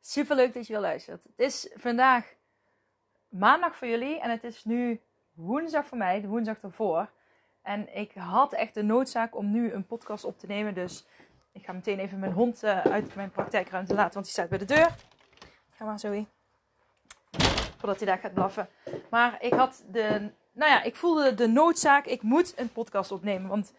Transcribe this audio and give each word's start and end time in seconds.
Super 0.00 0.36
leuk 0.36 0.54
dat 0.54 0.66
je 0.66 0.72
weer 0.72 0.82
luistert. 0.82 1.22
Het 1.22 1.32
is 1.46 1.70
vandaag 1.74 2.34
maandag 3.28 3.76
voor 3.76 3.88
jullie 3.88 4.20
en 4.20 4.30
het 4.30 4.44
is 4.44 4.64
nu 4.64 5.00
woensdag 5.32 5.86
voor 5.86 5.98
mij, 5.98 6.20
de 6.20 6.28
woensdag 6.28 6.62
ervoor. 6.62 7.10
En 7.62 7.96
ik 7.96 8.12
had 8.14 8.52
echt 8.52 8.74
de 8.74 8.82
noodzaak 8.82 9.36
om 9.36 9.50
nu 9.50 9.72
een 9.72 9.86
podcast 9.86 10.24
op 10.24 10.38
te 10.38 10.46
nemen. 10.46 10.74
Dus 10.74 11.06
ik 11.52 11.64
ga 11.64 11.72
meteen 11.72 11.98
even 11.98 12.18
mijn 12.18 12.32
hond 12.32 12.64
uh, 12.64 12.80
uit 12.80 13.14
mijn 13.14 13.30
praktijkruimte 13.30 13.94
laten, 13.94 14.12
want 14.12 14.24
die 14.24 14.34
staat 14.34 14.48
bij 14.48 14.58
de 14.58 14.64
deur. 14.64 14.94
Ga 15.70 15.84
maar, 15.84 15.98
Zoe. 15.98 16.26
Voordat 17.78 17.96
hij 17.96 18.06
daar 18.06 18.18
gaat 18.18 18.34
blaffen. 18.34 18.68
Maar 19.10 19.42
ik 19.42 19.52
had 19.52 19.84
de, 19.90 20.30
nou 20.52 20.70
ja, 20.70 20.82
ik 20.82 20.96
voelde 20.96 21.34
de 21.34 21.46
noodzaak, 21.46 22.06
ik 22.06 22.22
moet 22.22 22.58
een 22.58 22.72
podcast 22.72 23.12
opnemen. 23.12 23.48
Want 23.48 23.72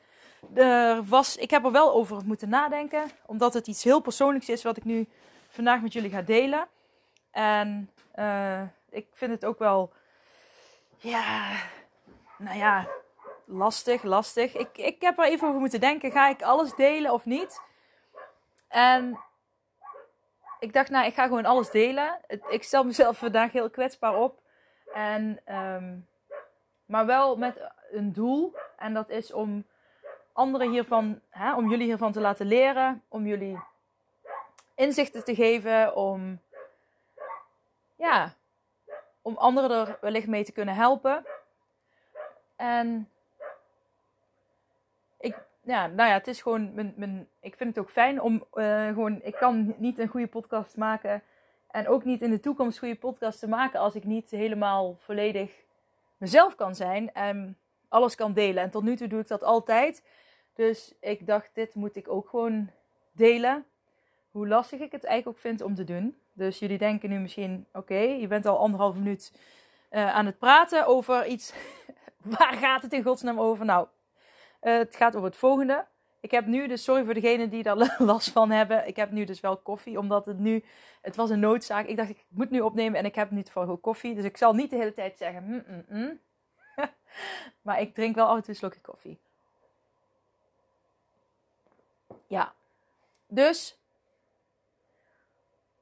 er 0.54 1.04
was, 1.04 1.38
ik 1.38 1.52
heb 1.52 1.66
er 1.66 1.72
wel 1.72 1.94
over 1.94 2.26
moeten 2.26 2.50
nadenken, 2.50 3.04
omdat 3.26 3.54
het 3.54 3.68
iets 3.68 3.84
heel 3.84 4.00
persoonlijks 4.00 4.50
is 4.50 4.64
wat 4.64 4.78
ik 4.78 4.84
nu 4.84 5.08
vandaag 5.52 5.82
met 5.82 5.94
jullie 5.94 6.10
ga 6.10 6.22
delen. 6.22 6.68
En 7.32 7.90
uh, 8.16 8.62
ik 8.90 9.08
vind 9.14 9.32
het 9.32 9.46
ook 9.46 9.60
wel, 9.60 9.94
ja, 10.98 11.56
nou 12.38 12.58
ja, 12.58 12.88
lastig, 13.46 14.04
lastig. 14.04 14.56
Ik, 14.56 14.78
ik 14.78 15.02
heb 15.02 15.20
er 15.20 15.26
even 15.26 15.48
over 15.48 15.60
moeten 15.60 15.80
denken, 15.80 16.12
ga 16.12 16.28
ik 16.28 16.42
alles 16.42 16.76
delen 16.76 17.14
of 17.14 17.26
niet? 17.26 17.62
En 18.68 19.20
ik 20.60 20.74
dacht, 20.74 20.90
nou, 20.90 21.06
ik 21.06 21.14
ga 21.14 21.24
gewoon 21.24 21.46
alles 21.46 21.70
delen. 21.70 22.20
Ik 22.50 22.64
stel 22.64 22.84
mezelf 22.84 23.18
vandaag 23.28 23.52
heel 23.52 23.70
kwetsbaar 23.70 24.16
op. 24.16 24.40
En, 24.94 25.40
um, 25.56 26.08
maar 26.86 27.06
wel 27.06 27.38
met 27.38 27.72
een 27.92 28.14
doel. 28.14 28.56
En 28.78 28.94
dat 28.94 29.10
is 29.10 29.34
om 29.34 29.66
anderen 30.34 30.70
hiervan, 30.70 31.20
hè, 31.30 31.56
om 31.56 31.70
jullie 31.70 31.86
hiervan 31.86 32.12
te 32.12 32.22
laten 32.22 32.46
leren. 32.46 33.04
Om 33.08 33.28
jullie 33.28 33.60
inzichten 34.76 35.24
te 35.24 35.36
geven, 35.36 35.96
om, 35.96 36.40
ja, 37.96 38.36
om 39.22 39.38
anderen 39.38 39.88
er 39.88 39.98
wellicht 40.02 40.28
mee 40.28 40.44
te 40.44 40.52
kunnen 40.52 40.76
helpen. 40.76 41.26
En 42.56 43.10
ik, 45.20 45.38
ja, 45.62 45.88
nou 45.88 46.10
ja, 46.10 46.16
het 46.16 46.28
is 46.28 46.42
gewoon, 46.42 46.74
mijn, 46.74 46.94
mijn, 46.96 47.28
ik 47.40 47.56
vind 47.56 47.76
het 47.76 47.86
ook 47.86 47.92
fijn 47.92 48.22
om 48.22 48.46
uh, 48.54 48.88
gewoon, 48.88 49.20
ik 49.24 49.36
kan 49.36 49.76
niet 49.78 50.00
een 50.00 50.08
goede 50.08 50.28
podcast 50.28 50.78
maken 50.78 51.24
en 51.72 51.88
ook 51.88 52.04
niet 52.04 52.22
in 52.22 52.30
de 52.30 52.40
toekomst 52.40 52.80
goede 52.80 52.96
podcast 52.96 53.40
te 53.40 53.48
maken 53.48 53.80
als 53.80 53.96
ik 53.96 54.04
niet 54.04 54.30
helemaal 54.30 54.96
volledig 55.00 55.52
mezelf 56.18 56.56
kan 56.56 56.76
zijn 56.76 57.14
en 57.14 57.58
alles 57.90 58.16
kan 58.16 58.34
delen. 58.34 58.64
En 58.64 58.70
tot 58.70 58.84
nu 58.84 58.96
toe 58.96 59.08
doe 59.08 59.20
ik 59.20 59.28
dat 59.28 59.44
altijd. 59.44 60.04
Dus 60.54 60.94
ik 61.00 61.28
dacht, 61.28 61.50
dit 61.54 61.76
moet 61.76 61.96
ik 61.96 62.10
ook 62.10 62.30
gewoon 62.30 62.70
delen 63.12 63.66
hoe 64.32 64.48
lastig 64.48 64.80
ik 64.80 64.92
het 64.92 65.04
eigenlijk 65.04 65.38
ook 65.38 65.44
vind 65.44 65.62
om 65.62 65.76
te 65.76 65.84
doen. 65.84 66.18
Dus 66.34 66.60
jullie 66.60 66.78
denken 66.78 67.10
nu 67.10 67.20
misschien, 67.20 67.66
oké, 67.74 68.00
je 68.00 68.28
bent 68.28 68.46
al 68.46 68.58
anderhalf 68.58 68.96
minuut 68.96 69.34
uh, 69.92 70.14
aan 70.14 70.26
het 70.26 70.38
praten 70.38 70.86
over 70.86 71.26
iets. 71.26 71.54
Waar 72.38 72.54
gaat 72.54 72.82
het 72.82 72.94
in 72.94 73.04
godsnaam 73.04 73.40
over? 73.40 73.66
Nou, 73.66 73.88
uh, 74.62 74.78
het 74.78 74.96
gaat 74.96 75.16
over 75.16 75.28
het 75.28 75.38
volgende. 75.38 75.86
Ik 76.20 76.32
heb 76.32 76.46
nu 76.46 76.68
dus, 76.68 76.84
sorry 76.84 77.04
voor 77.04 77.14
degenen 77.14 77.50
die 77.50 77.64
daar 77.64 77.96
last 78.12 78.32
van 78.32 78.52
hebben. 78.52 78.88
Ik 78.88 78.96
heb 78.96 79.12
nu 79.12 79.26
dus 79.26 79.40
wel 79.40 79.58
koffie, 79.58 80.00
omdat 80.00 80.26
het 80.26 80.40
nu, 80.40 80.64
het 81.02 81.16
was 81.16 81.30
een 81.30 81.40
noodzaak. 81.40 81.86
Ik 81.86 81.98
dacht, 81.98 82.10
ik 82.10 82.26
moet 82.28 82.50
nu 82.50 82.60
opnemen 82.60 83.00
en 83.00 83.06
ik 83.06 83.16
heb 83.16 83.30
toevallig 83.30 83.70
ook 83.70 83.82
koffie. 83.82 84.16
Dus 84.16 84.24
ik 84.24 84.38
zal 84.38 84.54
niet 84.54 84.70
de 84.70 84.76
hele 84.76 84.94
tijd 84.94 85.18
zeggen, 85.18 85.44
mm, 85.44 85.64
mm, 85.68 85.86
mm. 85.88 86.20
maar 87.62 87.82
ik 87.82 87.94
drink 87.94 88.16
wel 88.16 88.36
toe 88.36 88.44
een 88.48 88.56
slokje 88.56 88.82
koffie. 88.82 89.20
Ja. 92.28 92.54
Dus, 93.28 93.81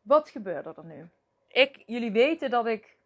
wat 0.09 0.29
gebeurde 0.29 0.73
er 0.75 0.85
nu? 0.85 1.09
Ik, 1.47 1.83
jullie 1.85 2.11
weten 2.11 2.49
dat 2.49 2.65
ik, 2.65 2.97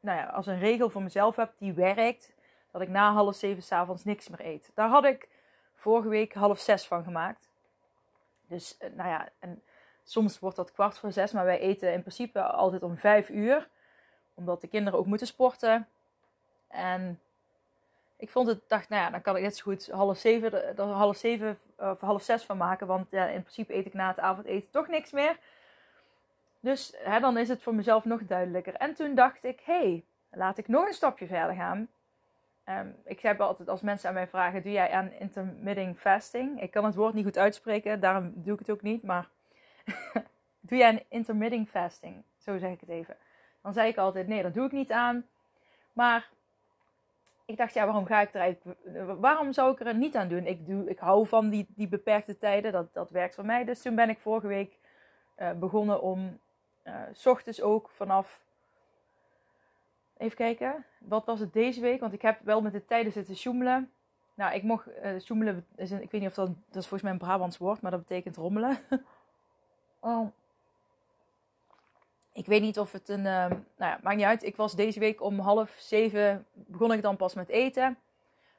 nou 0.00 0.18
ja, 0.18 0.26
als 0.26 0.46
een 0.46 0.58
regel 0.58 0.90
voor 0.90 1.02
mezelf 1.02 1.36
heb 1.36 1.52
die 1.58 1.72
werkt, 1.72 2.32
dat 2.70 2.80
ik 2.80 2.88
na 2.88 3.12
half 3.12 3.34
zeven 3.34 3.62
s'avonds 3.62 4.04
niks 4.04 4.28
meer 4.28 4.46
eet. 4.46 4.70
Daar 4.74 4.88
had 4.88 5.04
ik 5.04 5.28
vorige 5.74 6.08
week 6.08 6.34
half 6.34 6.58
zes 6.58 6.86
van 6.86 7.04
gemaakt. 7.04 7.48
Dus, 8.48 8.76
eh, 8.76 8.90
nou 8.94 9.08
ja, 9.08 9.28
en 9.38 9.62
soms 10.04 10.38
wordt 10.38 10.56
dat 10.56 10.72
kwart 10.72 10.98
voor 10.98 11.12
zes, 11.12 11.32
maar 11.32 11.44
wij 11.44 11.58
eten 11.58 11.92
in 11.92 12.00
principe 12.00 12.42
altijd 12.42 12.82
om 12.82 12.96
vijf 12.96 13.28
uur, 13.28 13.68
omdat 14.34 14.60
de 14.60 14.68
kinderen 14.68 14.98
ook 14.98 15.06
moeten 15.06 15.26
sporten. 15.26 15.88
En 16.68 17.20
ik 18.16 18.30
vond 18.30 18.48
het, 18.48 18.68
dacht, 18.68 18.88
nou 18.88 19.02
ja, 19.02 19.10
dan 19.10 19.22
kan 19.22 19.36
ik 19.36 19.42
net 19.42 19.56
zo 19.56 19.62
goed 19.62 19.90
half 19.90 20.18
zeven, 20.18 20.76
half 20.76 21.16
zeven 21.16 21.58
of 21.76 22.00
half 22.00 22.22
zes 22.22 22.44
van 22.44 22.56
maken. 22.56 22.86
Want 22.86 23.10
ja, 23.10 23.26
in 23.26 23.40
principe 23.40 23.74
eet 23.74 23.86
ik 23.86 23.94
na 23.94 24.08
het 24.08 24.18
avondeten 24.18 24.70
toch 24.70 24.88
niks 24.88 25.10
meer. 25.10 25.38
Dus 26.66 26.94
hè, 26.98 27.20
dan 27.20 27.38
is 27.38 27.48
het 27.48 27.62
voor 27.62 27.74
mezelf 27.74 28.04
nog 28.04 28.26
duidelijker. 28.26 28.74
En 28.74 28.94
toen 28.94 29.14
dacht 29.14 29.44
ik, 29.44 29.60
hé, 29.64 29.78
hey, 29.78 30.04
laat 30.30 30.58
ik 30.58 30.68
nog 30.68 30.86
een 30.86 30.92
stapje 30.92 31.26
verder 31.26 31.54
gaan. 31.54 31.88
Um, 32.68 32.96
ik 33.04 33.20
heb 33.20 33.40
altijd 33.40 33.68
als 33.68 33.80
mensen 33.80 34.08
aan 34.08 34.14
mij 34.14 34.28
vragen, 34.28 34.62
doe 34.62 34.72
jij 34.72 34.90
aan 34.90 35.12
intermittent 35.12 35.98
fasting? 35.98 36.62
Ik 36.62 36.70
kan 36.70 36.84
het 36.84 36.94
woord 36.94 37.14
niet 37.14 37.24
goed 37.24 37.38
uitspreken, 37.38 38.00
daarom 38.00 38.32
doe 38.34 38.52
ik 38.52 38.58
het 38.58 38.70
ook 38.70 38.82
niet. 38.82 39.02
Maar 39.02 39.28
doe 40.68 40.78
jij 40.78 40.88
aan 40.88 41.00
intermittent 41.08 41.68
fasting? 41.68 42.22
Zo 42.38 42.58
zeg 42.58 42.70
ik 42.70 42.80
het 42.80 42.88
even. 42.88 43.16
Dan 43.62 43.72
zei 43.72 43.88
ik 43.88 43.96
altijd, 43.96 44.26
nee, 44.26 44.42
dat 44.42 44.54
doe 44.54 44.66
ik 44.66 44.72
niet 44.72 44.92
aan. 44.92 45.26
Maar 45.92 46.28
ik 47.44 47.56
dacht, 47.56 47.74
ja, 47.74 47.84
waarom 47.84 48.06
ga 48.06 48.20
ik 48.20 48.34
er 48.34 48.56
waarom 49.20 49.52
zou 49.52 49.72
ik 49.72 49.80
er 49.80 49.94
niet 49.94 50.16
aan 50.16 50.28
doen? 50.28 50.46
Ik, 50.46 50.66
doe, 50.66 50.90
ik 50.90 50.98
hou 50.98 51.26
van 51.26 51.48
die, 51.48 51.66
die 51.68 51.88
beperkte 51.88 52.38
tijden, 52.38 52.72
dat, 52.72 52.94
dat 52.94 53.10
werkt 53.10 53.34
voor 53.34 53.46
mij. 53.46 53.64
Dus 53.64 53.82
toen 53.82 53.94
ben 53.94 54.08
ik 54.08 54.18
vorige 54.18 54.46
week 54.46 54.78
uh, 55.38 55.50
begonnen 55.52 56.02
om, 56.02 56.38
uh, 56.86 57.64
ook 57.66 57.90
vanaf, 57.90 58.42
even 60.16 60.36
kijken, 60.36 60.84
wat 60.98 61.24
was 61.24 61.40
het 61.40 61.52
deze 61.52 61.80
week? 61.80 62.00
Want 62.00 62.12
ik 62.12 62.22
heb 62.22 62.40
wel 62.42 62.60
met 62.60 62.72
de 62.72 62.84
tijden 62.84 63.12
zitten 63.12 63.36
sjoemelen. 63.36 63.90
Nou, 64.34 64.54
ik 64.54 64.62
mocht, 64.62 64.88
uh, 65.02 65.20
sjoemelen, 65.20 65.66
is 65.76 65.90
een, 65.90 66.02
ik 66.02 66.10
weet 66.10 66.20
niet 66.20 66.30
of 66.30 66.36
dat, 66.36 66.46
dat 66.46 66.82
is 66.82 66.88
volgens 66.88 67.02
mij 67.02 67.12
een 67.12 67.18
Brabants 67.18 67.58
woord, 67.58 67.80
maar 67.80 67.90
dat 67.90 68.00
betekent 68.00 68.36
rommelen. 68.36 68.78
oh 70.00 70.28
ik 72.36 72.46
weet 72.46 72.60
niet 72.60 72.78
of 72.78 72.92
het 72.92 73.08
een. 73.08 73.18
Uh, 73.18 73.24
nou 73.24 73.64
ja, 73.76 73.98
maakt 74.02 74.16
niet 74.16 74.24
uit. 74.24 74.42
Ik 74.42 74.56
was 74.56 74.74
deze 74.74 75.00
week 75.00 75.22
om 75.22 75.38
half 75.38 75.76
zeven. 75.78 76.46
begon 76.52 76.92
ik 76.92 77.02
dan 77.02 77.16
pas 77.16 77.34
met 77.34 77.48
eten. 77.48 77.98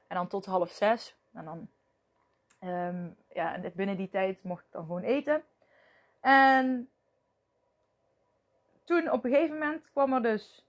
En 0.07 0.15
dan 0.15 0.27
tot 0.27 0.45
half 0.45 0.71
zes. 0.71 1.15
En 1.33 1.45
dan. 1.45 1.67
Um, 2.69 3.15
ja, 3.33 3.53
en 3.53 3.71
binnen 3.75 3.97
die 3.97 4.09
tijd 4.09 4.43
mocht 4.43 4.65
ik 4.65 4.71
dan 4.71 4.85
gewoon 4.85 5.01
eten. 5.01 5.43
En. 6.19 6.89
Toen 8.87 9.11
op 9.11 9.23
een 9.23 9.31
gegeven 9.31 9.57
moment 9.57 9.91
kwam 9.91 10.13
er 10.13 10.21
dus. 10.21 10.65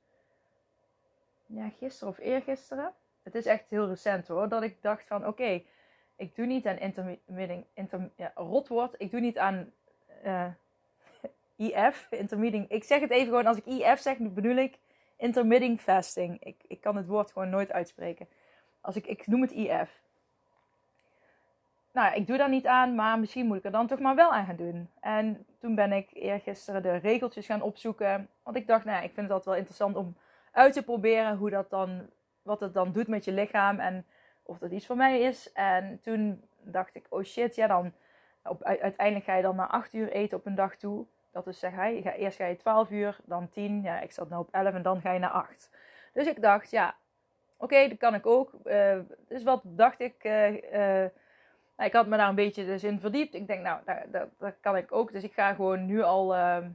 Ja, 1.47 1.69
gisteren 1.69 2.09
of 2.12 2.19
eergisteren. 2.19 2.93
Het 3.23 3.35
is 3.35 3.47
echt 3.47 3.70
heel 3.70 3.88
recent 3.88 4.29
hoor. 4.29 4.49
Dat 4.49 4.62
ik 4.62 4.82
dacht 4.82 5.06
van 5.06 5.26
oké. 5.26 5.62
Ik 6.17 6.37
doe 6.37 6.47
niet 6.47 6.67
aan 6.67 6.79
intermittent. 6.79 7.67
Inter, 7.75 8.11
rotwoord. 8.35 8.94
Ik 8.99 9.11
doe 9.11 9.20
niet 9.20 9.38
aan. 9.38 9.73
Uh, 10.25 10.47
IF, 11.56 12.06
intermittent. 12.11 12.73
Ik 12.73 12.85
zeg 12.85 13.00
het 13.00 13.11
even 13.11 13.26
gewoon, 13.26 13.47
als 13.47 13.56
ik 13.56 13.67
IF 13.67 14.00
zeg, 14.00 14.19
bedoel 14.19 14.56
ik 14.56 14.79
intermittent 15.17 15.81
fasting. 15.81 16.44
Ik, 16.44 16.62
ik 16.67 16.81
kan 16.81 16.97
het 16.97 17.06
woord 17.06 17.32
gewoon 17.32 17.50
nooit 17.50 17.73
uitspreken. 17.73 18.29
Als 18.81 18.97
ik, 18.97 19.06
ik 19.06 19.26
noem 19.26 19.43
het 19.43 19.50
IF. 19.50 20.03
Nou, 21.93 22.14
ik 22.14 22.26
doe 22.26 22.37
daar 22.37 22.49
niet 22.49 22.67
aan, 22.67 22.94
maar 22.94 23.19
misschien 23.19 23.46
moet 23.46 23.56
ik 23.56 23.64
er 23.64 23.70
dan 23.70 23.87
toch 23.87 23.99
maar 23.99 24.14
wel 24.14 24.32
aan 24.32 24.46
gaan 24.46 24.56
doen. 24.56 24.90
En 25.00 25.46
toen 25.58 25.75
ben 25.75 25.93
ik 25.93 26.08
eergisteren 26.12 26.82
de 26.82 26.96
regeltjes 26.96 27.46
gaan 27.46 27.62
opzoeken. 27.62 28.29
Want 28.43 28.56
ik 28.56 28.67
dacht, 28.67 28.85
nou 28.85 29.05
ik 29.05 29.12
vind 29.12 29.26
het 29.26 29.31
altijd 29.31 29.44
wel 29.44 29.56
interessant 29.56 29.96
om 29.96 30.17
uit 30.52 30.73
te 30.73 30.82
proberen 30.82 31.37
hoe 31.37 31.50
dat 31.50 31.70
dan, 31.70 32.06
wat 32.43 32.61
het 32.61 32.75
dan 32.75 32.93
doet 32.93 33.08
met 33.08 33.25
je 33.25 33.32
lichaam 33.32 33.79
en 33.79 34.06
of 34.43 34.58
dat 34.58 34.70
iets 34.70 34.87
voor 34.87 34.96
mij 34.96 35.20
is. 35.20 35.52
En 35.52 36.00
toen 36.02 36.44
dacht 36.61 36.94
ik, 36.94 37.06
oh 37.08 37.25
shit, 37.25 37.55
ja 37.55 37.67
dan, 37.67 37.93
op, 38.43 38.62
uiteindelijk 38.62 39.25
ga 39.25 39.35
je 39.35 39.43
dan 39.43 39.56
na 39.56 39.69
acht 39.69 39.93
uur 39.93 40.11
eten 40.11 40.38
op 40.38 40.46
een 40.46 40.55
dag 40.55 40.76
toe. 40.76 41.06
Dat 41.32 41.46
is 41.46 41.58
zeg 41.58 41.75
hij, 41.75 42.17
eerst 42.17 42.37
ga 42.37 42.46
je 42.46 42.56
12 42.56 42.90
uur, 42.90 43.19
dan 43.25 43.49
10. 43.49 43.82
Ja, 43.82 44.00
ik 44.00 44.12
zat 44.12 44.31
nu 44.31 44.37
op 44.37 44.49
11 44.50 44.75
en 44.75 44.82
dan 44.82 45.00
ga 45.00 45.12
je 45.12 45.19
naar 45.19 45.31
8. 45.31 45.70
Dus 46.12 46.26
ik 46.26 46.43
dacht, 46.43 46.70
ja, 46.70 46.94
oké, 47.56 47.88
dat 47.88 47.99
kan 47.99 48.14
ik 48.14 48.26
ook. 48.26 48.52
Uh, 48.64 48.99
dus 49.29 49.43
wat 49.43 49.61
dacht 49.64 50.00
ik? 50.00 50.25
Uh, 50.25 51.02
uh, 51.02 51.08
ik 51.78 51.92
had 51.92 52.06
me 52.06 52.16
daar 52.16 52.28
een 52.28 52.34
beetje 52.34 52.64
dus 52.64 52.84
in 52.84 53.00
verdiept. 53.00 53.34
Ik 53.34 53.46
denk, 53.46 53.62
nou, 53.62 53.80
dat, 54.10 54.28
dat, 54.38 54.54
kan 54.60 54.76
ik 54.76 54.92
ook. 54.92 55.12
Dus 55.12 55.22
ik 55.22 55.32
ga 55.32 55.54
gewoon 55.54 55.86
nu 55.86 56.02
al 56.02 56.34
ehm, 56.34 56.70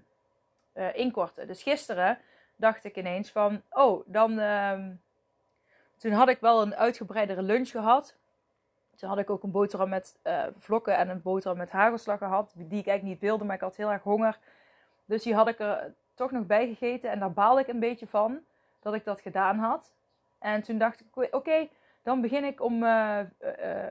inkorten. 0.93 1.47
Dus 1.47 1.63
gisteren 1.63 2.17
dacht 2.55 2.83
ik 2.83 2.97
ineens 2.97 3.31
van, 3.31 3.61
oh, 3.69 4.03
dan... 4.05 4.39
Ehm, 4.39 4.91
toen 5.97 6.11
had 6.11 6.29
ik 6.29 6.39
wel 6.39 6.61
een 6.61 6.75
uitgebreidere 6.75 7.41
lunch 7.41 7.69
gehad. 7.69 8.15
Toen 8.95 9.09
had 9.09 9.17
ik 9.17 9.29
ook 9.29 9.43
een 9.43 9.51
boterham 9.51 9.89
met 9.89 10.19
vlokken 10.57 10.97
en 10.97 11.09
een 11.09 11.21
boterham 11.21 11.57
met 11.57 11.69
hagelslag 11.69 12.17
gehad. 12.17 12.51
Die 12.55 12.79
ik 12.79 12.87
eigenlijk 12.87 13.03
niet 13.03 13.19
wilde, 13.19 13.43
maar 13.43 13.55
ik 13.55 13.61
had 13.61 13.75
heel 13.75 13.91
erg 13.91 14.03
honger. 14.03 14.37
Dus 15.05 15.23
die 15.23 15.35
had 15.35 15.47
ik 15.47 15.59
er 15.59 15.93
toch 16.13 16.31
nog 16.31 16.45
bij 16.45 16.67
gegeten. 16.67 17.09
En 17.09 17.19
daar 17.19 17.31
baalde 17.31 17.61
ik 17.61 17.67
een 17.67 17.79
beetje 17.79 18.07
van 18.07 18.39
dat 18.79 18.93
ik 18.93 19.03
dat 19.03 19.21
gedaan 19.21 19.57
had. 19.57 19.91
En 20.39 20.61
toen 20.61 20.77
dacht 20.77 20.99
ik, 20.99 21.27
oké, 21.33 21.67
dan 22.01 22.21
begin 22.21 22.43
ik 22.43 22.61
om, 22.61 22.83
uh, 22.83 23.19
uh, 23.41 23.85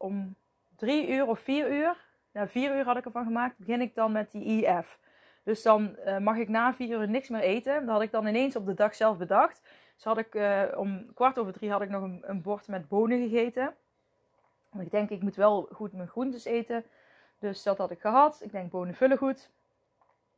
om 0.00 0.34
drie 0.76 1.08
uur 1.08 1.26
of 1.26 1.40
vier 1.40 1.72
uur. 1.72 1.96
Nou, 2.32 2.48
vier 2.48 2.76
uur 2.76 2.84
had 2.84 2.96
ik 2.96 3.04
ervan 3.04 3.24
gemaakt. 3.24 3.58
Begin 3.58 3.80
ik 3.80 3.94
dan 3.94 4.12
met 4.12 4.30
die 4.30 4.44
IF. 4.44 4.98
Dus 5.42 5.62
dan 5.62 5.96
uh, 6.06 6.18
mag 6.18 6.36
ik 6.36 6.48
na 6.48 6.74
vier 6.74 7.00
uur 7.00 7.08
niks 7.08 7.28
meer 7.28 7.40
eten. 7.40 7.80
Dat 7.80 7.94
had 7.94 8.02
ik 8.02 8.10
dan 8.10 8.26
ineens 8.26 8.56
op 8.56 8.66
de 8.66 8.74
dag 8.74 8.94
zelf 8.94 9.16
bedacht. 9.16 9.62
Dus 9.94 10.04
had 10.04 10.18
ik 10.18 10.38
om 10.76 11.14
kwart 11.14 11.38
over 11.38 11.52
drie 11.52 11.70
had 11.70 11.82
ik 11.82 11.88
nog 11.88 12.02
een, 12.02 12.22
een 12.26 12.42
bord 12.42 12.68
met 12.68 12.88
bonen 12.88 13.28
gegeten. 13.28 13.74
Want 14.70 14.84
ik 14.84 14.90
denk, 14.90 15.10
ik 15.10 15.22
moet 15.22 15.36
wel 15.36 15.68
goed 15.72 15.92
mijn 15.92 16.08
groentes 16.08 16.44
eten. 16.44 16.84
Dus 17.38 17.62
dat 17.62 17.78
had 17.78 17.90
ik 17.90 18.00
gehad. 18.00 18.40
Ik 18.42 18.52
denk, 18.52 18.70
bonen 18.70 18.94
vullen 18.94 19.18
goed. 19.18 19.50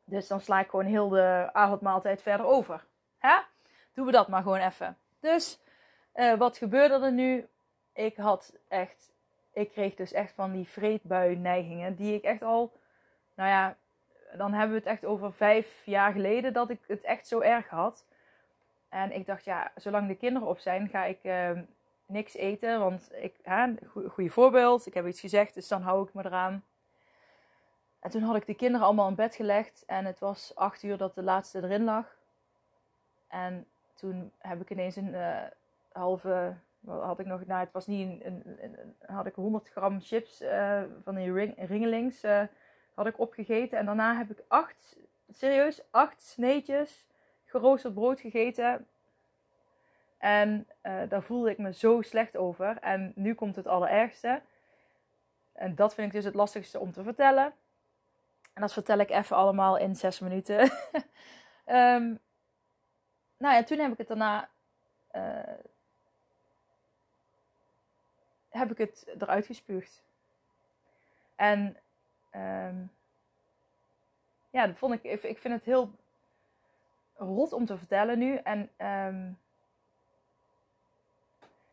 Dus 0.04 0.26
dan 0.26 0.40
sla 0.40 0.60
ik 0.60 0.70
gewoon 0.70 0.84
heel 0.84 1.08
de 1.08 1.48
avondmaaltijd 1.52 2.22
verder 2.22 2.46
over. 2.46 2.84
Hè? 3.18 3.38
Doen 3.92 4.06
we 4.06 4.12
dat 4.12 4.28
maar 4.28 4.42
gewoon 4.42 4.58
even. 4.58 4.96
Dus 5.20 5.60
uh, 6.14 6.34
wat 6.34 6.56
gebeurde 6.56 6.94
er 6.94 7.12
nu? 7.12 7.46
Ik 7.92 8.16
had 8.16 8.58
echt, 8.68 9.11
ik 9.52 9.70
kreeg 9.70 9.94
dus 9.94 10.12
echt 10.12 10.32
van 10.32 10.52
die 10.52 10.69
vreedbui 10.69 11.37
neigingen 11.37 11.94
die 11.94 12.14
ik 12.14 12.22
echt 12.22 12.43
al, 12.43 12.72
nou 13.34 13.49
ja, 13.49 13.76
dan 14.37 14.52
hebben 14.52 14.70
we 14.70 14.78
het 14.78 14.93
echt 14.93 15.04
over 15.04 15.32
vijf 15.32 15.82
jaar 15.84 16.12
geleden 16.12 16.52
dat 16.52 16.70
ik 16.70 16.81
het 16.87 17.00
echt 17.00 17.28
zo 17.28 17.40
erg 17.40 17.69
had. 17.69 18.06
En 18.88 19.12
ik 19.12 19.26
dacht, 19.26 19.44
ja, 19.44 19.72
zolang 19.76 20.08
de 20.08 20.14
kinderen 20.14 20.49
op 20.49 20.58
zijn, 20.58 20.88
ga 20.88 21.04
ik 21.04 21.19
uh, 21.22 21.50
niks 22.06 22.34
eten. 22.34 22.78
Want 22.78 23.10
ik, 23.14 23.34
hè, 23.43 23.75
goede 24.08 24.31
voorbeeld, 24.31 24.87
ik 24.87 24.94
heb 24.94 25.06
iets 25.06 25.20
gezegd, 25.20 25.55
dus 25.55 25.69
dan 25.69 25.82
hou 25.82 26.06
ik 26.06 26.14
me 26.14 26.25
eraan. 26.25 26.64
En 28.00 28.10
toen 28.10 28.22
had 28.22 28.37
ik 28.37 28.46
de 28.46 28.55
kinderen 28.55 28.87
allemaal 28.87 29.08
in 29.08 29.14
bed 29.14 29.34
gelegd 29.34 29.84
en 29.87 30.05
het 30.05 30.19
was 30.19 30.52
acht 30.55 30.82
uur 30.82 30.96
dat 30.96 31.14
de 31.14 31.22
laatste 31.22 31.62
erin 31.62 31.84
lag. 31.84 32.16
En 33.28 33.66
toen 33.94 34.32
heb 34.38 34.60
ik 34.60 34.70
ineens 34.70 34.96
een 34.96 35.14
uh, 35.14 35.43
halve, 35.93 36.55
had 36.87 37.19
ik 37.19 37.26
nog, 37.26 37.46
nou 37.46 37.61
het 37.61 37.73
was 37.73 37.87
niet 37.87 38.25
een, 38.25 38.43
een, 38.61 38.96
had 39.06 39.26
ik 39.26 39.34
100 39.34 39.69
gram 39.69 40.00
chips 40.00 40.43
uh, 40.43 40.82
van 41.05 41.14
die 41.14 41.32
ring, 41.32 41.55
ringelings 41.69 42.25
uh, 42.25 42.43
had 42.94 43.06
ik 43.06 43.19
opgegeten. 43.19 43.79
En 43.79 43.87
daarna 43.87 44.17
heb 44.17 44.31
ik 44.31 44.44
acht, 44.49 44.96
serieus, 45.29 45.82
acht 45.90 46.23
sneetjes 46.23 47.06
geroosterd 47.44 47.94
brood 47.94 48.20
gegeten. 48.20 48.87
En 50.19 50.67
daar 51.08 51.23
voelde 51.23 51.50
ik 51.50 51.58
me 51.58 51.73
zo 51.73 52.02
slecht 52.02 52.37
over. 52.37 52.79
En 52.79 53.12
nu 53.14 53.34
komt 53.34 53.56
het 53.56 53.67
allerergste. 53.67 54.43
En 55.52 55.75
dat 55.75 55.94
vind 55.94 56.06
ik 56.06 56.12
dus 56.12 56.25
het 56.25 56.34
lastigste 56.34 56.79
om 56.79 56.93
te 56.93 57.02
vertellen. 57.02 57.52
En 58.52 58.61
dat 58.61 58.73
vertel 58.73 58.99
ik 58.99 59.11
even 59.11 59.37
allemaal 59.37 59.79
in 59.79 59.96
zes 59.96 60.20
minuten. 60.20 60.61
um, 61.67 62.20
nou 63.43 63.55
ja, 63.55 63.62
toen 63.62 63.79
heb 63.79 63.93
ik 63.93 63.99
het 63.99 64.08
daarna. 64.08 64.49
Heb 68.52 68.70
ik 68.70 68.78
het 68.78 69.06
eruit 69.19 69.46
gespuugd. 69.46 70.02
En 71.37 71.76
um, 72.34 72.90
ja, 74.50 74.66
dat 74.66 74.78
vond 74.78 74.94
ik. 74.94 75.22
Ik 75.22 75.38
vind 75.38 75.54
het 75.54 75.64
heel 75.64 75.90
rot 77.14 77.52
om 77.52 77.66
te 77.66 77.78
vertellen 77.78 78.19
nu. 78.19 78.37
En 78.37 78.70
um, 78.78 79.38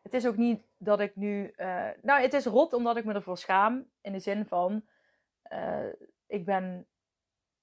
het 0.01 0.13
is 0.13 0.27
ook 0.27 0.37
niet 0.37 0.61
dat 0.77 0.99
ik 0.99 1.15
nu. 1.15 1.53
Uh, 1.57 1.87
nou, 2.01 2.21
het 2.21 2.33
is 2.33 2.45
rot 2.45 2.73
omdat 2.73 2.97
ik 2.97 3.05
me 3.05 3.13
ervoor 3.13 3.37
schaam. 3.37 3.85
In 4.01 4.11
de 4.11 4.19
zin 4.19 4.45
van. 4.45 4.83
Uh, 5.51 5.85
ik 6.27 6.45
ben 6.45 6.85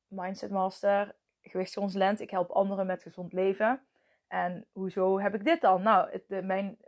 mindset 0.09 0.51
master, 0.51 1.15
gewichtsconsulent. 1.43 2.21
Ik 2.21 2.31
help 2.31 2.51
anderen 2.51 2.87
met 2.87 3.03
gezond 3.03 3.33
leven. 3.33 3.81
En 4.29 4.67
hoezo 4.73 5.21
heb 5.21 5.35
ik 5.35 5.45
dit 5.45 5.61
dan? 5.61 5.83
Nou, 5.83 6.21
mijn, 6.29 6.79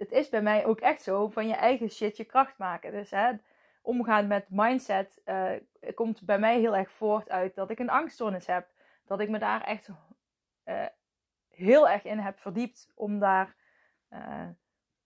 het 0.00 0.12
is 0.12 0.28
bij 0.28 0.42
mij 0.42 0.66
ook 0.66 0.80
echt 0.80 1.02
zo 1.02 1.28
van 1.28 1.48
je 1.48 1.54
eigen 1.54 1.90
shit 1.90 2.16
je 2.16 2.24
kracht 2.24 2.58
maken. 2.58 2.92
Dus 2.92 3.10
hè, 3.10 3.32
omgaan 3.82 4.26
met 4.26 4.46
mindset 4.48 5.20
uh, 5.26 5.52
komt 5.94 6.22
bij 6.22 6.38
mij 6.38 6.58
heel 6.58 6.76
erg 6.76 6.90
voort 6.90 7.28
uit 7.28 7.54
dat 7.54 7.70
ik 7.70 7.78
een 7.78 7.90
angststoornis 7.90 8.46
heb. 8.46 8.66
Dat 9.04 9.20
ik 9.20 9.28
me 9.28 9.38
daar 9.38 9.62
echt 9.62 9.88
uh, 10.64 10.84
heel 11.48 11.88
erg 11.88 12.04
in 12.04 12.18
heb 12.18 12.38
verdiept 12.38 12.92
om 12.94 13.18
daar 13.18 13.54
uh, 14.12 14.48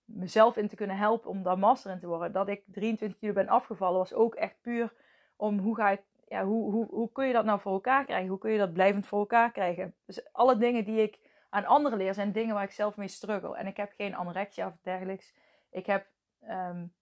mezelf 0.05 0.57
in 0.57 0.67
te 0.67 0.75
kunnen 0.75 0.97
helpen, 0.97 1.29
om 1.29 1.43
daar 1.43 1.59
master 1.59 1.91
in 1.91 1.99
te 1.99 2.07
worden. 2.07 2.31
Dat 2.31 2.47
ik 2.47 2.63
23 2.67 3.19
kilo 3.19 3.33
ben 3.33 3.47
afgevallen 3.47 3.97
was 3.97 4.13
ook 4.13 4.35
echt 4.35 4.61
puur 4.61 4.93
om 5.35 5.59
hoe 5.59 5.75
ga 5.75 5.89
ik 5.89 6.01
ja, 6.27 6.45
hoe, 6.45 6.71
hoe, 6.71 6.87
hoe 6.89 7.11
kun 7.11 7.27
je 7.27 7.33
dat 7.33 7.45
nou 7.45 7.59
voor 7.59 7.73
elkaar 7.73 8.05
krijgen? 8.05 8.29
Hoe 8.29 8.37
kun 8.37 8.51
je 8.51 8.57
dat 8.57 8.73
blijvend 8.73 9.07
voor 9.07 9.19
elkaar 9.19 9.51
krijgen? 9.51 9.95
Dus 10.05 10.33
alle 10.33 10.57
dingen 10.57 10.85
die 10.85 11.01
ik 11.01 11.19
aan 11.55 11.65
anderen 11.65 11.97
leer, 11.97 12.13
zijn 12.13 12.31
dingen 12.31 12.55
waar 12.55 12.63
ik 12.63 12.71
zelf 12.71 12.95
mee 12.95 13.07
struggle. 13.07 13.57
En 13.57 13.67
ik 13.67 13.77
heb 13.77 13.93
geen 13.97 14.15
anorexia 14.15 14.67
of 14.67 14.77
dergelijks. 14.81 15.33
Ik 15.69 15.85
heb, 15.85 16.07
um, 16.41 16.93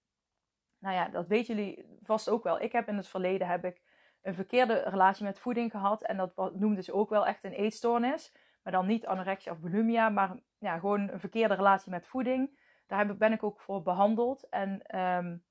nou 0.80 0.96
ja, 0.96 1.08
dat 1.10 1.28
weten 1.28 1.56
jullie 1.56 1.86
vast 2.04 2.30
ook 2.30 2.44
wel. 2.44 2.62
Ik 2.62 2.72
heb 2.72 2.88
in 2.88 2.98
het 2.98 3.08
verleden 3.08 3.48
heb 3.48 3.66
ik 3.66 3.82
een 4.22 4.34
verkeerde 4.34 4.74
relatie 4.74 5.26
met 5.26 5.40
voeding 5.40 5.72
gehad. 5.72 6.04
En 6.04 6.18
dat 6.18 6.54
noemden 6.54 6.84
ze 6.84 6.94
ook 6.94 7.10
wel 7.10 7.28
echt 7.28 7.44
een 7.44 7.52
eetstoornis. 7.52 8.34
Maar 8.64 8.74
dan 8.74 8.86
niet 8.86 9.06
anorexia 9.06 9.52
of 9.52 9.60
bulimia, 9.60 10.10
maar 10.10 10.36
ja, 10.58 10.80
gewoon 10.80 11.10
een 11.10 11.20
verkeerde 11.20 11.54
relatie 11.54 11.92
met 11.92 12.08
voeding. 12.08 12.60
Daar 12.88 13.18
ben 13.18 13.32
ik 13.32 13.44
ook 13.44 13.60
voor 13.60 13.82
behandeld. 13.82 14.50
En 14.50 15.00
um, 15.00 15.44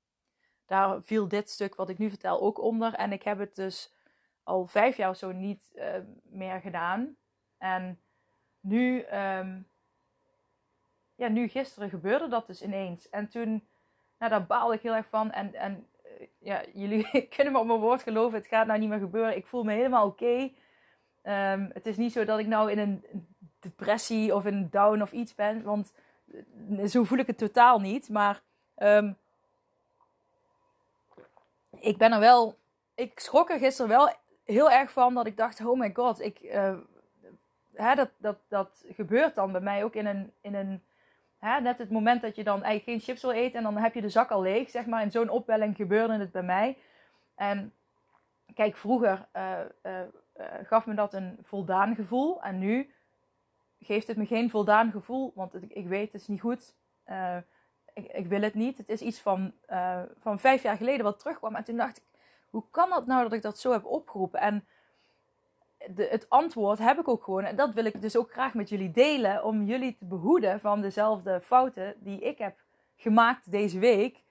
daar 0.65 1.03
viel 1.03 1.27
dit 1.27 1.49
stuk 1.49 1.75
wat 1.75 1.89
ik 1.89 1.97
nu 1.97 2.09
vertel 2.09 2.41
ook 2.41 2.61
onder. 2.61 2.93
En 2.93 3.11
ik 3.11 3.23
heb 3.23 3.39
het 3.39 3.55
dus 3.55 3.95
al 4.43 4.67
vijf 4.67 4.97
jaar 4.97 5.09
of 5.09 5.17
zo 5.17 5.31
niet 5.31 5.71
uh, 5.75 5.85
meer 6.23 6.61
gedaan. 6.61 7.15
En 7.57 8.03
nu, 8.63 9.05
um, 9.05 9.67
ja, 11.15 11.27
nu 11.27 11.47
gisteren 11.47 11.89
gebeurde 11.89 12.27
dat 12.27 12.47
dus 12.47 12.61
ineens. 12.61 13.09
En 13.09 13.27
toen, 13.27 13.67
nou, 14.17 14.31
daar 14.31 14.45
baalde 14.45 14.73
ik 14.73 14.81
heel 14.81 14.95
erg 14.95 15.07
van. 15.09 15.31
En, 15.31 15.53
en 15.53 15.87
uh, 16.05 16.27
ja, 16.39 16.63
jullie 16.73 17.27
kunnen 17.35 17.53
me 17.53 17.59
op 17.59 17.65
mijn 17.65 17.79
woord 17.79 18.01
geloven, 18.01 18.37
het 18.37 18.47
gaat 18.47 18.67
nou 18.67 18.79
niet 18.79 18.89
meer 18.89 18.99
gebeuren. 18.99 19.35
Ik 19.35 19.45
voel 19.45 19.63
me 19.63 19.73
helemaal 19.73 20.07
oké. 20.07 20.23
Okay. 20.23 20.55
Um, 21.53 21.69
het 21.73 21.85
is 21.85 21.97
niet 21.97 22.11
zo 22.11 22.25
dat 22.25 22.39
ik 22.39 22.47
nou 22.47 22.71
in 22.71 22.79
een 22.79 23.03
depressie 23.59 24.35
of 24.35 24.45
in 24.45 24.53
een 24.53 24.69
down 24.69 25.01
of 25.01 25.11
iets 25.11 25.35
ben. 25.35 25.63
Want 25.63 25.93
eh, 26.77 26.85
zo 26.85 27.03
voel 27.03 27.17
ik 27.17 27.27
het 27.27 27.37
totaal 27.37 27.79
niet. 27.79 28.09
Maar 28.09 28.41
um, 28.77 29.17
ik 31.79 31.97
ben 31.97 32.11
er 32.11 32.19
wel. 32.19 32.57
Ik 32.95 33.19
schrok 33.19 33.49
er 33.49 33.57
gisteren 33.59 33.91
wel 33.91 34.13
heel 34.43 34.71
erg 34.71 34.91
van 34.91 35.13
dat 35.13 35.25
ik 35.25 35.37
dacht: 35.37 35.65
oh 35.65 35.79
my 35.79 35.91
god, 35.93 36.21
ik, 36.21 36.41
uh, 36.41 36.77
hè, 37.73 37.95
dat, 37.95 38.09
dat, 38.17 38.37
dat 38.47 38.85
gebeurt 38.89 39.35
dan 39.35 39.51
bij 39.51 39.61
mij 39.61 39.83
ook 39.83 39.95
in 39.95 40.05
een. 40.05 40.33
In 40.41 40.55
een 40.55 40.83
hè, 41.37 41.61
net 41.61 41.77
het 41.77 41.89
moment 41.89 42.21
dat 42.21 42.35
je 42.35 42.43
dan 42.43 42.63
eigenlijk 42.63 42.83
geen 42.83 42.99
chips 42.99 43.21
wil 43.21 43.31
eten 43.31 43.57
en 43.57 43.63
dan 43.63 43.77
heb 43.77 43.93
je 43.93 44.01
de 44.01 44.09
zak 44.09 44.31
al 44.31 44.41
leeg, 44.41 44.69
zeg 44.69 44.85
maar. 44.85 45.01
In 45.01 45.11
zo'n 45.11 45.29
opwelling 45.29 45.75
gebeurde 45.75 46.17
het 46.17 46.31
bij 46.31 46.43
mij. 46.43 46.77
En 47.35 47.73
kijk, 48.53 48.77
vroeger 48.77 49.27
uh, 49.35 49.59
uh, 49.83 50.01
gaf 50.63 50.85
me 50.85 50.93
dat 50.93 51.13
een 51.13 51.37
voldaan 51.41 51.95
gevoel. 51.95 52.43
En 52.43 52.59
nu 52.59 52.93
geeft 53.79 54.07
het 54.07 54.17
me 54.17 54.25
geen 54.25 54.49
voldaan 54.49 54.91
gevoel, 54.91 55.31
want 55.35 55.53
ik, 55.75 55.87
weet 55.87 56.11
het 56.11 56.21
is 56.21 56.27
niet 56.27 56.41
goed 56.41 56.73
ik, 57.93 58.11
ik, 58.11 58.27
wil 58.27 58.41
het 58.41 58.53
niet. 58.53 58.77
Het 58.77 58.89
is 58.89 59.01
iets 59.01 59.21
van, 59.21 59.53
van 60.19 60.39
vijf 60.39 60.63
jaar 60.63 60.77
geleden 60.77 61.03
wat 61.03 61.19
terugkwam. 61.19 61.55
En 61.55 61.63
toen 61.63 61.77
dacht 61.77 61.97
ik, 61.97 62.03
hoe 62.49 62.63
kan 62.71 62.89
dat 62.89 63.05
nou 63.05 63.23
dat 63.23 63.33
ik 63.33 63.41
dat 63.41 63.59
zo 63.59 63.71
heb 63.71 63.85
opgeroepen? 63.85 64.39
En 64.39 64.67
de, 65.89 66.07
het 66.11 66.29
antwoord 66.29 66.79
heb 66.79 66.99
ik 66.99 67.07
ook 67.07 67.23
gewoon. 67.23 67.43
En 67.43 67.55
dat 67.55 67.73
wil 67.73 67.85
ik 67.85 68.01
dus 68.01 68.17
ook 68.17 68.31
graag 68.31 68.53
met 68.53 68.69
jullie 68.69 68.91
delen. 68.91 69.43
Om 69.43 69.63
jullie 69.63 69.95
te 69.97 70.05
behoeden 70.05 70.59
van 70.59 70.81
dezelfde 70.81 71.41
fouten 71.41 71.95
die 71.99 72.19
ik 72.19 72.37
heb 72.37 72.55
gemaakt 72.95 73.51
deze 73.51 73.79
week. 73.79 74.21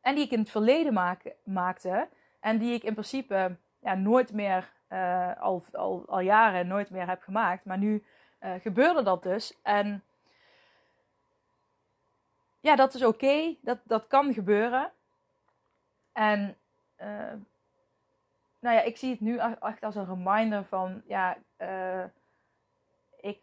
En 0.00 0.14
die 0.14 0.24
ik 0.24 0.30
in 0.30 0.38
het 0.38 0.50
verleden 0.50 0.92
maak, 0.92 1.34
maakte. 1.44 2.08
En 2.40 2.58
die 2.58 2.74
ik 2.74 2.82
in 2.82 2.92
principe 2.92 3.56
ja, 3.78 3.94
nooit 3.94 4.32
meer, 4.32 4.72
uh, 4.88 5.40
al, 5.40 5.62
al, 5.72 6.04
al 6.06 6.20
jaren 6.20 6.66
nooit 6.66 6.90
meer 6.90 7.06
heb 7.06 7.22
gemaakt. 7.22 7.64
Maar 7.64 7.78
nu 7.78 8.04
uh, 8.40 8.52
gebeurde 8.60 9.02
dat 9.02 9.22
dus. 9.22 9.58
En 9.62 10.04
ja, 12.60 12.76
dat 12.76 12.94
is 12.94 13.04
oké. 13.04 13.56
Dat, 13.60 13.78
dat 13.84 14.06
kan 14.06 14.32
gebeuren. 14.32 14.92
En 16.12 16.56
uh, 17.00 17.32
nou 18.62 18.76
ja, 18.76 18.82
ik 18.82 18.96
zie 18.96 19.10
het 19.10 19.20
nu 19.20 19.38
echt, 19.60 19.82
als 19.82 19.94
een 19.94 20.06
reminder 20.06 20.64
van, 20.64 21.02
ja, 21.06 21.36
uh, 21.58 22.04
ik, 23.20 23.38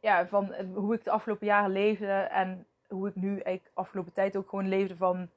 ja, 0.00 0.26
van 0.26 0.54
hoe 0.74 0.94
ik 0.94 1.04
de 1.04 1.10
afgelopen 1.10 1.46
jaren 1.46 1.70
leefde 1.70 2.12
en 2.12 2.66
hoe 2.88 3.08
ik 3.08 3.14
nu 3.14 3.28
eigenlijk 3.28 3.70
afgelopen 3.74 4.12
tijd 4.12 4.36
ook 4.36 4.48
gewoon 4.48 4.68
leefde 4.68 4.96
van 4.96 5.30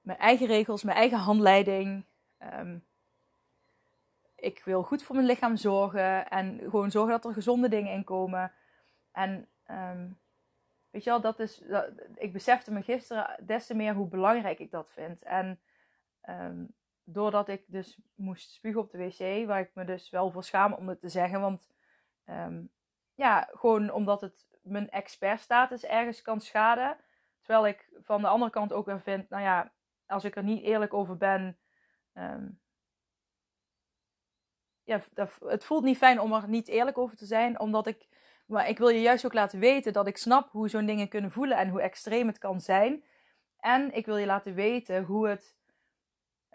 mijn 0.00 0.18
eigen 0.18 0.46
regels, 0.46 0.82
mijn 0.82 0.96
eigen 0.96 1.18
handleiding. 1.18 2.04
Ehm, 2.38 2.78
ik 4.36 4.62
wil 4.64 4.82
goed 4.82 5.02
voor 5.02 5.14
mijn 5.14 5.26
lichaam 5.26 5.56
zorgen 5.56 6.28
en 6.28 6.58
gewoon 6.58 6.90
zorgen 6.90 7.12
dat 7.12 7.24
er 7.24 7.32
gezonde 7.32 7.68
dingen 7.68 7.92
in 7.92 8.04
komen. 8.04 8.52
En 9.12 9.48
ehm, 9.64 10.08
weet 10.90 11.04
je 11.04 11.10
wel, 11.10 11.20
dat 11.20 11.40
is, 11.40 11.62
ik 12.14 12.32
besefte 12.32 12.72
me 12.72 12.82
gisteren 12.82 13.36
des 13.46 13.66
te 13.66 13.74
meer 13.74 13.94
hoe 13.94 14.08
belangrijk 14.08 14.58
ik 14.58 14.70
dat 14.70 14.90
vind. 14.92 15.22
En 15.22 15.60
um, 16.28 16.74
doordat 17.12 17.48
ik 17.48 17.64
dus 17.66 17.98
moest 18.14 18.50
spugen 18.50 18.80
op 18.80 18.90
de 18.90 18.98
wc, 18.98 19.46
waar 19.46 19.60
ik 19.60 19.70
me 19.74 19.84
dus 19.84 20.10
wel 20.10 20.30
voor 20.30 20.44
schaam 20.44 20.72
om 20.72 20.88
het 20.88 21.00
te 21.00 21.08
zeggen, 21.08 21.40
want 21.40 21.70
ja, 23.14 23.48
gewoon 23.52 23.90
omdat 23.90 24.20
het 24.20 24.46
mijn 24.62 24.90
expertstatus 24.90 25.84
ergens 25.84 26.22
kan 26.22 26.40
schaden. 26.40 26.96
Terwijl 27.42 27.66
ik 27.66 27.88
van 28.02 28.20
de 28.20 28.28
andere 28.28 28.50
kant 28.50 28.72
ook 28.72 28.86
weer 28.86 29.00
vind, 29.00 29.28
nou 29.28 29.42
ja, 29.42 29.72
als 30.06 30.24
ik 30.24 30.36
er 30.36 30.42
niet 30.42 30.62
eerlijk 30.62 30.94
over 30.94 31.16
ben. 31.16 31.58
Um, 32.14 32.60
ja, 34.84 35.00
het 35.44 35.64
voelt 35.64 35.84
niet 35.84 35.96
fijn 35.96 36.20
om 36.20 36.32
er 36.32 36.48
niet 36.48 36.68
eerlijk 36.68 36.98
over 36.98 37.16
te 37.16 37.26
zijn, 37.26 37.60
omdat 37.60 37.86
ik. 37.86 38.08
Maar 38.46 38.68
ik 38.68 38.78
wil 38.78 38.88
je 38.88 39.00
juist 39.00 39.24
ook 39.24 39.32
laten 39.32 39.58
weten 39.58 39.92
dat 39.92 40.06
ik 40.06 40.16
snap 40.16 40.50
hoe 40.50 40.68
zo'n 40.68 40.86
dingen 40.86 41.08
kunnen 41.08 41.30
voelen 41.30 41.56
en 41.56 41.68
hoe 41.68 41.82
extreem 41.82 42.26
het 42.26 42.38
kan 42.38 42.60
zijn. 42.60 43.04
En 43.58 43.94
ik 43.94 44.06
wil 44.06 44.16
je 44.16 44.26
laten 44.26 44.54
weten 44.54 45.04
hoe 45.04 45.28
het. 45.28 45.60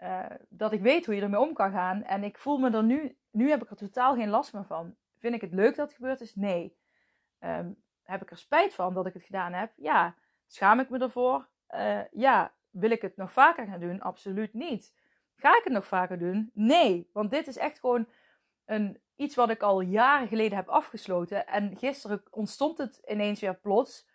Uh, 0.02 0.24
dat 0.48 0.72
ik 0.72 0.80
weet 0.80 1.06
hoe 1.06 1.14
je 1.14 1.22
ermee 1.22 1.40
om 1.40 1.52
kan 1.52 1.70
gaan. 1.70 2.02
En 2.02 2.24
ik 2.24 2.38
voel 2.38 2.58
me 2.58 2.70
er 2.70 2.84
nu. 2.84 3.16
Nu 3.30 3.50
heb 3.50 3.62
ik 3.62 3.70
er 3.70 3.76
totaal 3.76 4.14
geen 4.14 4.28
last 4.28 4.52
meer 4.52 4.64
van. 4.64 4.94
Vind 5.18 5.34
ik 5.34 5.40
het 5.40 5.52
leuk 5.52 5.76
dat 5.76 5.86
het 5.86 5.96
gebeurd 5.96 6.20
is? 6.20 6.34
Nee. 6.34 6.76
Um, 7.40 7.76
heb 8.02 8.22
ik 8.22 8.30
er 8.30 8.38
spijt 8.38 8.74
van 8.74 8.94
dat 8.94 9.06
ik 9.06 9.12
het 9.12 9.24
gedaan 9.24 9.52
heb? 9.52 9.72
Ja. 9.76 10.14
Schaam 10.46 10.80
ik 10.80 10.90
me 10.90 10.98
ervoor? 10.98 11.48
Uh, 11.74 12.00
ja. 12.10 12.52
Wil 12.70 12.90
ik 12.90 13.02
het 13.02 13.16
nog 13.16 13.32
vaker 13.32 13.66
gaan 13.66 13.80
doen? 13.80 14.00
Absoluut 14.00 14.54
niet. 14.54 14.94
Ga 15.36 15.56
ik 15.56 15.64
het 15.64 15.72
nog 15.72 15.86
vaker 15.86 16.18
doen? 16.18 16.50
Nee. 16.54 17.10
Want 17.12 17.30
dit 17.30 17.46
is 17.46 17.56
echt 17.56 17.78
gewoon 17.80 18.08
een, 18.64 19.00
iets 19.16 19.34
wat 19.34 19.50
ik 19.50 19.62
al 19.62 19.80
jaren 19.80 20.28
geleden 20.28 20.56
heb 20.56 20.68
afgesloten. 20.68 21.46
En 21.46 21.76
gisteren 21.76 22.22
ontstond 22.30 22.78
het 22.78 23.02
ineens 23.06 23.40
weer 23.40 23.54
plots. 23.54 24.06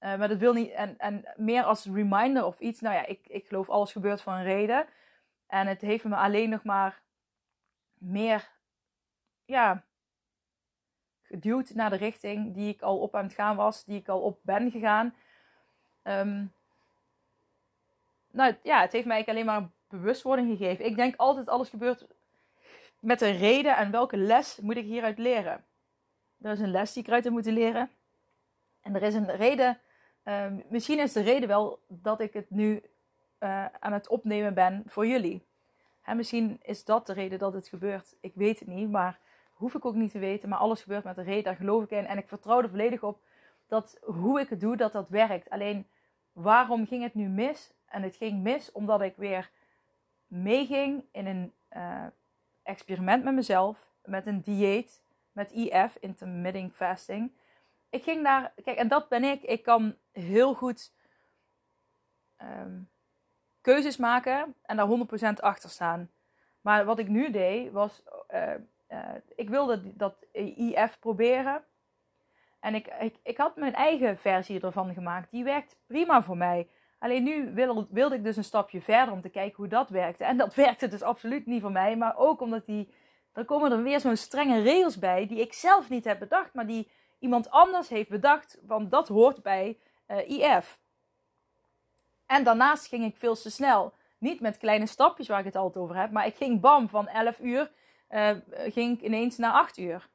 Uh, 0.00 0.18
maar 0.18 0.28
dat 0.28 0.38
wil 0.38 0.52
niet. 0.52 0.70
En, 0.70 0.98
en 0.98 1.24
meer 1.36 1.62
als 1.62 1.84
reminder 1.84 2.44
of 2.44 2.60
iets. 2.60 2.80
Nou 2.80 2.94
ja, 2.94 3.06
ik, 3.06 3.26
ik 3.26 3.46
geloof 3.46 3.70
alles 3.70 3.92
gebeurt 3.92 4.22
voor 4.22 4.32
een 4.32 4.44
reden. 4.44 4.86
En 5.52 5.66
het 5.66 5.80
heeft 5.80 6.04
me 6.04 6.16
alleen 6.16 6.50
nog 6.50 6.64
maar 6.64 7.02
meer. 7.98 8.50
Ja, 9.44 9.84
geduwd 11.22 11.74
naar 11.74 11.90
de 11.90 11.96
richting 11.96 12.54
die 12.54 12.68
ik 12.68 12.82
al 12.82 12.98
op 12.98 13.14
aan 13.14 13.24
het 13.24 13.32
gaan 13.32 13.56
was, 13.56 13.84
die 13.84 13.98
ik 13.98 14.08
al 14.08 14.20
op 14.20 14.38
ben 14.42 14.70
gegaan. 14.70 15.14
Um, 16.02 16.52
nou 18.30 18.54
ja, 18.62 18.80
het 18.80 18.92
heeft 18.92 19.06
mij 19.06 19.26
alleen 19.26 19.44
maar 19.44 19.68
bewustwording 19.88 20.56
gegeven. 20.56 20.84
Ik 20.84 20.96
denk 20.96 21.16
altijd 21.16 21.48
alles 21.48 21.68
gebeurt 21.68 22.06
met 23.00 23.20
een 23.20 23.36
reden 23.36 23.76
en 23.76 23.90
welke 23.90 24.16
les 24.16 24.56
moet 24.56 24.76
ik 24.76 24.84
hieruit 24.84 25.18
leren. 25.18 25.64
Er 26.40 26.52
is 26.52 26.60
een 26.60 26.70
les 26.70 26.92
die 26.92 27.02
ik 27.02 27.08
eruit 27.08 27.24
heb 27.24 27.32
moeten 27.32 27.52
leren. 27.52 27.90
En 28.80 28.94
er 28.94 29.02
is 29.02 29.14
een 29.14 29.36
reden, 29.36 29.80
uh, 30.24 30.46
misschien 30.68 30.98
is 30.98 31.12
de 31.12 31.22
reden 31.22 31.48
wel 31.48 31.80
dat 31.88 32.20
ik 32.20 32.32
het 32.32 32.50
nu 32.50 32.82
uh, 33.42 33.64
aan 33.80 33.92
het 33.92 34.08
opnemen 34.08 34.54
ben 34.54 34.82
voor 34.86 35.06
jullie. 35.06 35.46
Hè, 36.00 36.14
misschien 36.14 36.60
is 36.62 36.84
dat 36.84 37.06
de 37.06 37.12
reden 37.12 37.38
dat 37.38 37.52
het 37.52 37.68
gebeurt. 37.68 38.16
Ik 38.20 38.32
weet 38.34 38.58
het 38.58 38.68
niet, 38.68 38.90
maar 38.90 39.18
hoef 39.52 39.74
ik 39.74 39.84
ook 39.84 39.94
niet 39.94 40.10
te 40.10 40.18
weten. 40.18 40.48
Maar 40.48 40.58
alles 40.58 40.82
gebeurt 40.82 41.04
met 41.04 41.16
een 41.16 41.24
reden, 41.24 41.44
daar 41.44 41.56
geloof 41.56 41.82
ik 41.82 41.90
in. 41.90 42.06
En 42.06 42.18
ik 42.18 42.28
vertrouw 42.28 42.62
er 42.62 42.68
volledig 42.68 43.02
op 43.02 43.20
dat 43.66 43.98
hoe 44.02 44.40
ik 44.40 44.48
het 44.48 44.60
doe, 44.60 44.76
dat 44.76 44.92
dat 44.92 45.08
werkt. 45.08 45.50
Alleen, 45.50 45.86
waarom 46.32 46.86
ging 46.86 47.02
het 47.02 47.14
nu 47.14 47.28
mis? 47.28 47.72
En 47.86 48.02
het 48.02 48.16
ging 48.16 48.42
mis 48.42 48.72
omdat 48.72 49.00
ik 49.00 49.16
weer 49.16 49.50
meeging 50.26 51.04
in 51.12 51.26
een 51.26 51.52
uh, 51.76 52.06
experiment 52.62 53.24
met 53.24 53.34
mezelf. 53.34 53.90
Met 54.04 54.26
een 54.26 54.40
dieet, 54.40 55.02
met 55.32 55.50
IF, 55.50 55.96
intermittent 56.00 56.74
fasting. 56.74 57.32
Ik 57.90 58.02
ging 58.02 58.22
daar, 58.22 58.52
kijk, 58.64 58.78
en 58.78 58.88
dat 58.88 59.08
ben 59.08 59.24
ik. 59.24 59.42
Ik 59.42 59.62
kan 59.62 59.96
heel 60.12 60.54
goed 60.54 60.92
um, 62.42 62.88
keuzes 63.62 63.96
maken 63.96 64.54
en 64.62 64.76
daar 64.76 64.88
100% 65.38 65.40
achter 65.40 65.70
staan. 65.70 66.10
Maar 66.60 66.84
wat 66.84 66.98
ik 66.98 67.08
nu 67.08 67.30
deed, 67.30 67.72
was 67.72 68.02
uh, 68.34 68.42
uh, 68.90 68.98
ik 69.34 69.48
wilde 69.48 69.96
dat 69.96 70.14
IF 70.32 70.98
proberen. 71.00 71.62
En 72.60 72.74
ik, 72.74 72.86
ik, 73.00 73.16
ik 73.22 73.36
had 73.36 73.56
mijn 73.56 73.74
eigen 73.74 74.18
versie 74.18 74.60
ervan 74.60 74.94
gemaakt. 74.94 75.30
Die 75.30 75.44
werkt 75.44 75.76
prima 75.86 76.22
voor 76.22 76.36
mij. 76.36 76.68
Alleen 76.98 77.22
nu 77.22 77.54
wil, 77.54 77.86
wilde 77.90 78.14
ik 78.14 78.24
dus 78.24 78.36
een 78.36 78.44
stapje 78.44 78.80
verder 78.80 79.14
om 79.14 79.20
te 79.20 79.28
kijken 79.28 79.56
hoe 79.56 79.68
dat 79.68 79.88
werkte. 79.88 80.24
En 80.24 80.36
dat 80.36 80.54
werkte 80.64 80.88
dus 80.88 81.02
absoluut 81.02 81.46
niet 81.46 81.60
voor 81.60 81.72
mij. 81.72 81.96
Maar 81.96 82.16
ook 82.16 82.40
omdat 82.40 82.66
die. 82.66 82.94
Er 83.32 83.44
komen 83.44 83.72
er 83.72 83.82
weer 83.82 84.00
zo'n 84.00 84.16
strenge 84.16 84.62
regels 84.62 84.98
bij. 84.98 85.26
Die 85.26 85.40
ik 85.40 85.52
zelf 85.52 85.88
niet 85.88 86.04
heb 86.04 86.18
bedacht. 86.18 86.54
Maar 86.54 86.66
die 86.66 86.90
iemand 87.18 87.50
anders 87.50 87.88
heeft 87.88 88.08
bedacht. 88.08 88.58
Want 88.66 88.90
dat 88.90 89.08
hoort 89.08 89.42
bij 89.42 89.78
uh, 90.08 90.28
IF. 90.28 90.78
En 92.32 92.44
daarnaast 92.44 92.86
ging 92.86 93.04
ik 93.04 93.16
veel 93.16 93.34
te 93.34 93.50
snel. 93.50 93.92
Niet 94.18 94.40
met 94.40 94.58
kleine 94.58 94.86
stapjes 94.86 95.28
waar 95.28 95.38
ik 95.38 95.44
het 95.44 95.56
altijd 95.56 95.84
over 95.84 95.96
heb. 95.96 96.10
Maar 96.10 96.26
ik 96.26 96.36
ging 96.36 96.60
bam 96.60 96.88
van 96.88 97.08
11 97.08 97.40
uur 97.40 97.70
uh, 98.10 98.30
ging 98.50 98.98
ik 98.98 99.04
ineens 99.04 99.36
naar 99.36 99.52
8 99.52 99.78
uur. 99.78 100.08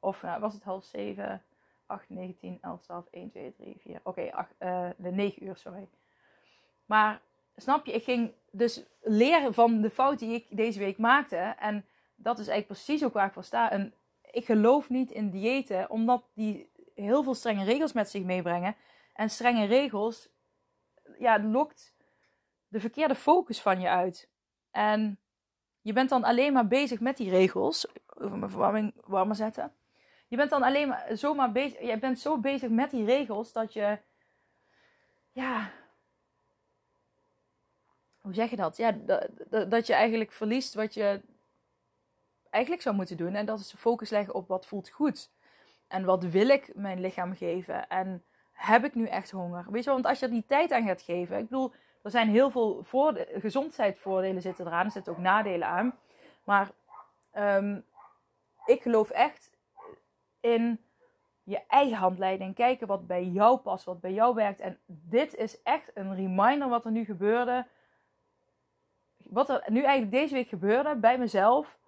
Of 0.00 0.22
uh, 0.22 0.38
was 0.38 0.54
het 0.54 0.62
half 0.62 0.84
7, 0.84 1.42
8, 1.86 2.04
9, 2.08 2.36
10, 2.38 2.58
11, 2.60 2.80
12, 2.80 3.04
1, 3.10 3.30
2, 3.30 3.54
3, 3.56 3.76
4. 3.78 4.00
Oké, 4.02 4.08
okay, 4.08 4.46
uh, 4.58 4.90
de 4.96 5.10
9 5.10 5.44
uur, 5.44 5.56
sorry. 5.56 5.88
Maar 6.86 7.20
snap 7.56 7.86
je, 7.86 7.92
ik 7.92 8.04
ging 8.04 8.32
dus 8.50 8.82
leren 9.02 9.54
van 9.54 9.80
de 9.80 9.90
fout 9.90 10.18
die 10.18 10.34
ik 10.34 10.46
deze 10.50 10.78
week 10.78 10.98
maakte. 10.98 11.54
En 11.58 11.84
dat 12.14 12.38
is 12.38 12.48
eigenlijk 12.48 12.80
precies 12.80 13.04
ook 13.04 13.12
waar 13.12 13.26
ik 13.26 13.32
voor 13.32 13.44
sta. 13.44 13.70
En 13.70 13.94
ik 14.30 14.44
geloof 14.44 14.88
niet 14.88 15.10
in 15.10 15.30
diëten, 15.30 15.90
omdat 15.90 16.24
die 16.34 16.70
heel 16.94 17.22
veel 17.22 17.34
strenge 17.34 17.64
regels 17.64 17.92
met 17.92 18.10
zich 18.10 18.22
meebrengen. 18.22 18.76
En 19.14 19.30
strenge 19.30 19.64
regels, 19.64 20.32
ja, 21.18 21.42
lokt 21.42 21.94
de 22.68 22.80
verkeerde 22.80 23.14
focus 23.14 23.60
van 23.60 23.80
je 23.80 23.88
uit. 23.88 24.28
En 24.70 25.18
je 25.80 25.92
bent 25.92 26.08
dan 26.08 26.24
alleen 26.24 26.52
maar 26.52 26.66
bezig 26.66 27.00
met 27.00 27.16
die 27.16 27.30
regels. 27.30 27.86
Even 28.18 28.38
mijn 28.38 28.50
verwarming 28.50 28.92
warmer 29.04 29.36
zetten. 29.36 29.72
Je 30.28 30.36
bent 30.36 30.50
dan 30.50 30.62
alleen 30.62 30.88
maar 30.88 31.16
zomaar 31.16 31.52
bezig. 31.52 31.80
Je 31.80 31.98
bent 31.98 32.18
zo 32.18 32.38
bezig 32.38 32.70
met 32.70 32.90
die 32.90 33.04
regels 33.04 33.52
dat 33.52 33.72
je. 33.72 33.98
Ja. 35.32 35.70
Hoe 38.20 38.34
zeg 38.34 38.50
je 38.50 38.56
dat? 38.56 38.76
Ja, 38.76 38.92
dat, 38.92 39.70
dat 39.70 39.86
je 39.86 39.94
eigenlijk 39.94 40.32
verliest 40.32 40.74
wat 40.74 40.94
je 40.94 41.22
eigenlijk 42.50 42.82
zou 42.82 42.96
moeten 42.96 43.16
doen. 43.16 43.34
En 43.34 43.46
dat 43.46 43.60
is 43.60 43.68
de 43.70 43.76
focus 43.76 44.10
leggen 44.10 44.34
op 44.34 44.48
wat 44.48 44.66
voelt 44.66 44.88
goed. 44.88 45.30
En 45.88 46.04
wat 46.04 46.24
wil 46.24 46.48
ik 46.48 46.74
mijn 46.74 47.00
lichaam 47.00 47.36
geven? 47.36 47.88
En 47.88 48.24
heb 48.54 48.84
ik 48.84 48.94
nu 48.94 49.06
echt 49.06 49.30
honger? 49.30 49.64
Weet 49.70 49.84
je 49.84 49.90
wel, 49.90 49.94
want 49.94 50.06
als 50.06 50.18
je 50.18 50.24
er 50.24 50.32
die 50.32 50.46
tijd 50.46 50.72
aan 50.72 50.86
gaat 50.86 51.02
geven. 51.02 51.38
Ik 51.38 51.48
bedoel, 51.48 51.72
er 52.02 52.10
zijn 52.10 52.28
heel 52.28 52.50
veel 52.50 52.84
gezondheidsvoordelen 53.34 54.42
zitten 54.42 54.66
eraan. 54.66 54.84
Er 54.84 54.90
zitten 54.90 55.12
ook 55.12 55.18
nadelen 55.18 55.68
aan. 55.68 55.98
Maar 56.44 56.70
um, 57.38 57.84
ik 58.66 58.82
geloof 58.82 59.10
echt 59.10 59.50
in 60.40 60.80
je 61.42 61.60
eigen 61.68 61.96
handleiding. 61.96 62.54
Kijken 62.54 62.86
wat 62.86 63.06
bij 63.06 63.24
jou 63.24 63.58
past, 63.58 63.84
wat 63.84 64.00
bij 64.00 64.12
jou 64.12 64.34
werkt. 64.34 64.60
En 64.60 64.78
dit 64.86 65.34
is 65.34 65.62
echt 65.62 65.90
een 65.94 66.14
reminder 66.14 66.68
wat 66.68 66.84
er 66.84 66.90
nu 66.90 67.04
gebeurde. 67.04 67.66
Wat 69.16 69.48
er 69.48 69.64
nu 69.66 69.82
eigenlijk 69.82 70.10
deze 70.10 70.34
week 70.34 70.48
gebeurde 70.48 70.96
bij 70.96 71.18
mezelf. 71.18 71.78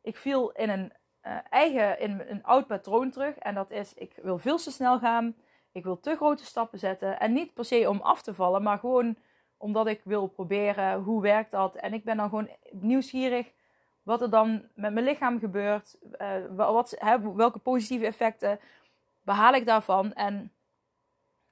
Ik 0.00 0.16
viel 0.16 0.50
in 0.50 0.70
een 0.70 0.92
uh, 1.22 1.38
eigen, 1.50 2.00
in 2.00 2.24
een 2.28 2.44
oud 2.44 2.66
patroon 2.66 3.10
terug. 3.10 3.36
En 3.36 3.54
dat 3.54 3.70
is, 3.70 3.94
ik 3.94 4.18
wil 4.22 4.38
veel 4.38 4.56
te 4.56 4.70
snel 4.70 4.98
gaan. 4.98 5.36
Ik 5.76 5.84
wil 5.84 6.00
te 6.00 6.16
grote 6.16 6.44
stappen 6.44 6.78
zetten. 6.78 7.20
En 7.20 7.32
niet 7.32 7.54
per 7.54 7.64
se 7.64 7.88
om 7.88 8.00
af 8.00 8.22
te 8.22 8.34
vallen, 8.34 8.62
maar 8.62 8.78
gewoon 8.78 9.16
omdat 9.56 9.86
ik 9.86 10.00
wil 10.04 10.26
proberen 10.26 11.02
hoe 11.02 11.22
werkt 11.22 11.50
dat. 11.50 11.74
En 11.74 11.92
ik 11.92 12.04
ben 12.04 12.16
dan 12.16 12.28
gewoon 12.28 12.50
nieuwsgierig 12.70 13.52
wat 14.02 14.22
er 14.22 14.30
dan 14.30 14.68
met 14.74 14.92
mijn 14.92 15.04
lichaam 15.04 15.38
gebeurt. 15.38 15.98
Uh, 16.18 16.28
wat, 16.56 16.94
hè, 16.98 17.32
welke 17.34 17.58
positieve 17.58 18.06
effecten 18.06 18.60
behaal 19.22 19.52
ik 19.52 19.66
daarvan. 19.66 20.12
En 20.12 20.52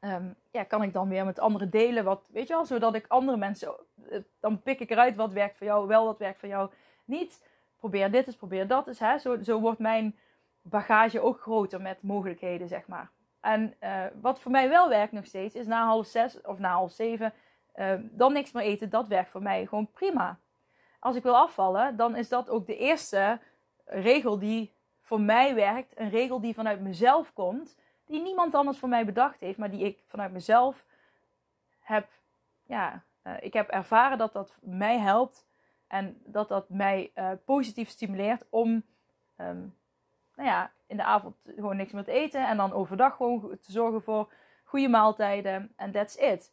um, 0.00 0.34
ja, 0.50 0.62
kan 0.62 0.82
ik 0.82 0.92
dan 0.92 1.08
weer 1.08 1.24
met 1.24 1.38
anderen 1.38 1.70
delen. 1.70 2.04
Wat, 2.04 2.28
weet 2.32 2.48
je 2.48 2.54
wel, 2.54 2.64
zodat 2.64 2.94
ik 2.94 3.04
andere 3.08 3.36
mensen. 3.36 3.74
Eh, 4.08 4.18
dan 4.40 4.62
pik 4.62 4.80
ik 4.80 4.90
eruit 4.90 5.16
wat 5.16 5.32
werkt 5.32 5.56
voor 5.56 5.66
jou, 5.66 5.86
wel 5.86 6.04
wat 6.04 6.18
werkt 6.18 6.40
voor 6.40 6.48
jou 6.48 6.70
niet. 7.04 7.42
Probeer 7.76 8.10
dit 8.10 8.26
eens, 8.26 8.36
probeer 8.36 8.66
dat 8.66 8.86
eens. 8.86 8.98
Hè. 8.98 9.18
Zo, 9.18 9.42
zo 9.42 9.60
wordt 9.60 9.78
mijn 9.78 10.18
bagage 10.62 11.20
ook 11.20 11.40
groter 11.40 11.80
met 11.80 12.02
mogelijkheden, 12.02 12.68
zeg 12.68 12.86
maar. 12.86 13.10
En 13.44 13.74
uh, 13.80 14.04
wat 14.20 14.40
voor 14.40 14.50
mij 14.50 14.68
wel 14.68 14.88
werkt 14.88 15.12
nog 15.12 15.26
steeds, 15.26 15.54
is 15.54 15.66
na 15.66 15.84
half 15.84 16.06
zes 16.06 16.40
of 16.40 16.58
na 16.58 16.72
half 16.72 16.92
zeven 16.92 17.32
Ehm, 17.74 18.02
dan 18.10 18.32
niks 18.32 18.52
meer 18.52 18.62
eten, 18.62 18.90
dat 18.90 19.08
werkt 19.08 19.30
voor 19.30 19.42
mij 19.42 19.66
gewoon 19.66 19.90
prima. 19.90 20.38
Als 20.98 21.16
ik 21.16 21.22
wil 21.22 21.36
afvallen, 21.36 21.96
dan 21.96 22.16
is 22.16 22.28
dat 22.28 22.50
ook 22.50 22.66
de 22.66 22.76
eerste 22.76 23.40
regel 23.84 24.38
die 24.38 24.72
voor 25.00 25.20
mij 25.20 25.54
werkt. 25.54 25.98
Een 25.98 26.10
regel 26.10 26.40
die 26.40 26.54
vanuit 26.54 26.80
mezelf 26.80 27.32
komt. 27.32 27.76
Die 28.06 28.22
niemand 28.22 28.54
anders 28.54 28.78
voor 28.78 28.88
mij 28.88 29.04
bedacht 29.04 29.40
heeft, 29.40 29.58
maar 29.58 29.70
die 29.70 29.84
ik 29.84 30.02
vanuit 30.06 30.32
mezelf 30.32 30.86
heb. 31.80 32.08
Ja, 32.62 33.02
uh, 33.26 33.32
ik 33.40 33.52
heb 33.52 33.68
ervaren 33.68 34.18
dat 34.18 34.32
dat 34.32 34.58
mij 34.62 34.98
helpt. 34.98 35.46
En 35.86 36.20
dat 36.24 36.48
dat 36.48 36.68
mij 36.68 37.12
positief 37.44 37.88
stimuleert 37.88 38.44
om. 38.50 38.84
Um, 39.36 39.76
nou 40.36 40.48
ja, 40.48 40.72
in 40.86 40.96
de 40.96 41.04
avond 41.04 41.36
gewoon 41.56 41.76
niks 41.76 41.92
meer 41.92 42.04
te 42.04 42.12
eten. 42.12 42.46
En 42.46 42.56
dan 42.56 42.72
overdag 42.72 43.16
gewoon 43.16 43.58
te 43.60 43.72
zorgen 43.72 44.02
voor 44.02 44.32
goede 44.64 44.88
maaltijden. 44.88 45.72
En 45.76 45.92
that's 45.92 46.16
it. 46.16 46.52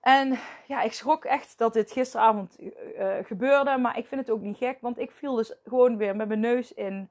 En 0.00 0.38
ja, 0.66 0.82
ik 0.82 0.92
schrok 0.92 1.24
echt 1.24 1.58
dat 1.58 1.72
dit 1.72 1.92
gisteravond 1.92 2.60
uh, 2.60 3.14
gebeurde. 3.22 3.78
Maar 3.78 3.98
ik 3.98 4.06
vind 4.06 4.20
het 4.20 4.30
ook 4.30 4.40
niet 4.40 4.56
gek. 4.56 4.80
Want 4.80 4.98
ik 4.98 5.10
viel 5.10 5.34
dus 5.34 5.54
gewoon 5.64 5.96
weer 5.96 6.16
met 6.16 6.28
mijn 6.28 6.40
neus 6.40 6.74
in 6.74 7.10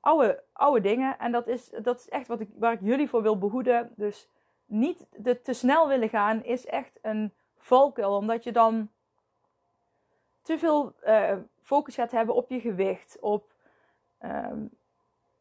oude, 0.00 0.42
oude 0.52 0.80
dingen. 0.80 1.18
En 1.18 1.32
dat 1.32 1.46
is, 1.46 1.70
dat 1.82 1.98
is 1.98 2.08
echt 2.08 2.26
wat 2.26 2.40
ik, 2.40 2.48
waar 2.54 2.72
ik 2.72 2.80
jullie 2.82 3.08
voor 3.08 3.22
wil 3.22 3.38
behoeden. 3.38 3.92
Dus 3.96 4.28
niet 4.66 5.06
te 5.42 5.52
snel 5.52 5.88
willen 5.88 6.08
gaan 6.08 6.44
is 6.44 6.66
echt 6.66 6.98
een 7.02 7.32
valkuil. 7.58 8.16
Omdat 8.16 8.44
je 8.44 8.52
dan 8.52 8.90
te 10.42 10.58
veel 10.58 10.94
uh, 11.06 11.36
focus 11.62 11.94
gaat 11.94 12.10
hebben 12.10 12.34
op 12.34 12.50
je 12.50 12.60
gewicht. 12.60 13.16
Op, 13.20 13.52
um, 14.20 14.70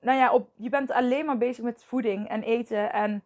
nou 0.02 0.18
ja, 0.18 0.34
op, 0.34 0.50
je 0.56 0.70
bent 0.70 0.92
alleen 0.92 1.26
maar 1.26 1.38
bezig 1.38 1.64
met 1.64 1.84
voeding 1.84 2.28
en 2.28 2.44
eten. 2.44 2.94
En 2.94 3.24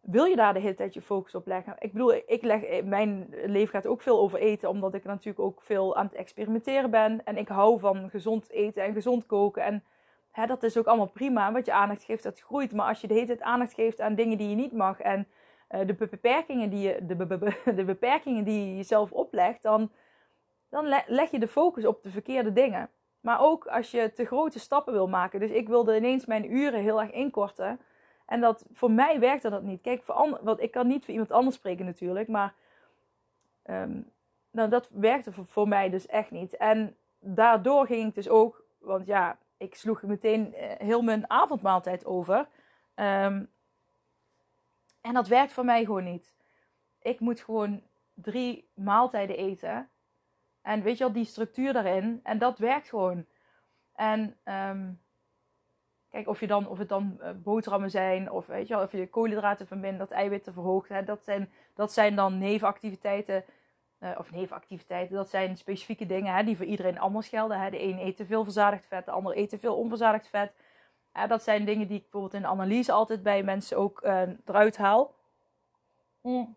wil 0.00 0.24
je 0.24 0.36
daar 0.36 0.54
de 0.54 0.60
hele 0.60 0.74
tijd 0.74 0.94
je 0.94 1.02
focus 1.02 1.34
op 1.34 1.46
leggen? 1.46 1.74
Ik 1.78 1.92
bedoel, 1.92 2.12
ik 2.26 2.42
leg, 2.42 2.84
mijn 2.84 3.34
leven 3.46 3.68
gaat 3.68 3.86
ook 3.86 4.02
veel 4.02 4.20
over 4.20 4.38
eten, 4.38 4.68
omdat 4.68 4.94
ik 4.94 5.04
natuurlijk 5.04 5.44
ook 5.44 5.62
veel 5.62 5.96
aan 5.96 6.06
het 6.06 6.14
experimenteren 6.14 6.90
ben. 6.90 7.24
En 7.24 7.36
ik 7.36 7.48
hou 7.48 7.80
van 7.80 8.10
gezond 8.10 8.50
eten 8.50 8.82
en 8.82 8.92
gezond 8.92 9.26
koken. 9.26 9.62
En 9.62 9.84
hè, 10.30 10.46
dat 10.46 10.62
is 10.62 10.76
ook 10.76 10.86
allemaal 10.86 11.10
prima. 11.10 11.52
Wat 11.52 11.66
je 11.66 11.72
aandacht 11.72 12.04
geeft, 12.04 12.22
dat 12.22 12.40
groeit. 12.40 12.72
Maar 12.72 12.88
als 12.88 13.00
je 13.00 13.06
de 13.06 13.14
hele 13.14 13.26
tijd 13.26 13.42
aandacht 13.42 13.74
geeft 13.74 14.00
aan 14.00 14.14
dingen 14.14 14.38
die 14.38 14.48
je 14.48 14.54
niet 14.54 14.72
mag 14.72 15.00
en 15.00 15.28
uh, 15.70 15.86
de 15.86 15.94
beperkingen 15.94 16.70
die 16.70 16.80
je, 16.80 16.98
de, 17.06 17.16
de 17.74 17.84
beperkingen 17.84 18.44
die 18.44 18.68
je 18.68 18.76
jezelf 18.76 19.12
oplegt, 19.12 19.62
dan, 19.62 19.90
dan 20.68 21.02
leg 21.06 21.30
je 21.30 21.38
de 21.38 21.48
focus 21.48 21.86
op 21.86 22.02
de 22.02 22.10
verkeerde 22.10 22.52
dingen. 22.52 22.90
Maar 23.22 23.40
ook 23.40 23.66
als 23.66 23.90
je 23.90 24.12
te 24.12 24.24
grote 24.24 24.58
stappen 24.58 24.92
wil 24.92 25.08
maken. 25.08 25.40
Dus 25.40 25.50
ik 25.50 25.68
wilde 25.68 25.96
ineens 25.96 26.26
mijn 26.26 26.52
uren 26.52 26.80
heel 26.80 27.00
erg 27.00 27.10
inkorten. 27.10 27.80
En 28.26 28.40
dat, 28.40 28.64
voor 28.72 28.90
mij 28.90 29.20
werkte 29.20 29.50
dat 29.50 29.62
niet. 29.62 29.80
Kijk, 29.80 30.02
voor 30.02 30.14
ander, 30.14 30.38
want 30.42 30.60
ik 30.60 30.70
kan 30.70 30.86
niet 30.86 31.04
voor 31.04 31.12
iemand 31.12 31.32
anders 31.32 31.56
spreken 31.56 31.84
natuurlijk. 31.84 32.28
Maar 32.28 32.54
um, 33.66 34.10
nou, 34.50 34.68
dat 34.68 34.90
werkte 34.90 35.32
voor, 35.32 35.68
mij 35.68 35.90
dus 35.90 36.06
echt 36.06 36.30
niet. 36.30 36.56
En 36.56 36.96
daardoor 37.18 37.86
ging 37.86 38.08
ik 38.08 38.14
dus 38.14 38.28
ook... 38.28 38.64
Want 38.78 39.06
ja, 39.06 39.38
ik 39.56 39.74
sloeg 39.74 40.02
meteen 40.02 40.54
eh, 40.54 40.86
heel 40.86 41.02
mijn 41.02 41.30
avondmaaltijd 41.30 42.04
over. 42.04 42.38
Um, 42.94 43.50
en 45.00 45.14
dat 45.14 45.28
werkt 45.28 45.52
voor 45.52 45.64
mij 45.64 45.84
gewoon 45.84 46.04
niet. 46.04 46.34
Ik 47.02 47.20
moet 47.20 47.40
gewoon 47.40 47.82
drie 48.14 48.68
maaltijden 48.74 49.36
eten. 49.36 49.88
En 50.62 50.82
weet 50.82 50.98
je 50.98 51.04
wel, 51.04 51.12
die 51.12 51.24
structuur 51.24 51.72
daarin. 51.72 52.20
En 52.22 52.38
dat 52.38 52.58
werkt 52.58 52.88
gewoon. 52.88 53.26
En 53.94 54.36
um, 54.44 55.00
kijk, 56.10 56.28
of, 56.28 56.40
je 56.40 56.46
dan, 56.46 56.68
of 56.68 56.78
het 56.78 56.88
dan 56.88 57.18
uh, 57.20 57.30
boterhammen 57.42 57.90
zijn, 57.90 58.30
of 58.30 58.46
weet 58.46 58.68
je 58.68 58.74
wel, 58.74 58.84
of 58.84 58.92
je 58.92 59.08
koolhydraten 59.08 59.66
vermindert, 59.66 60.10
eiwitten 60.10 60.52
verhoogt. 60.52 60.88
Hè, 60.88 61.04
dat, 61.04 61.24
zijn, 61.24 61.52
dat 61.74 61.92
zijn 61.92 62.16
dan 62.16 62.38
nevenactiviteiten. 62.38 63.44
Uh, 64.00 64.10
of 64.18 64.30
nevenactiviteiten, 64.30 65.16
dat 65.16 65.28
zijn 65.28 65.56
specifieke 65.56 66.06
dingen 66.06 66.34
hè, 66.34 66.44
die 66.44 66.56
voor 66.56 66.66
iedereen 66.66 66.98
anders 66.98 67.28
gelden. 67.28 67.60
Hè. 67.60 67.70
De 67.70 67.82
een 67.82 67.98
eet 67.98 68.16
te 68.16 68.26
veel 68.26 68.44
verzadigd 68.44 68.86
vet, 68.86 69.04
de 69.04 69.10
ander 69.10 69.36
eet 69.36 69.48
te 69.48 69.58
veel 69.58 69.76
onverzadigd 69.76 70.28
vet. 70.28 70.52
dat 71.28 71.42
zijn 71.42 71.64
dingen 71.64 71.86
die 71.86 71.96
ik 71.96 72.02
bijvoorbeeld 72.02 72.34
in 72.34 72.40
de 72.40 72.46
analyse 72.46 72.92
altijd 72.92 73.22
bij 73.22 73.42
mensen 73.42 73.78
ook 73.78 74.02
uh, 74.04 74.22
eruit 74.44 74.76
haal. 74.76 75.14
Mm. 76.20 76.56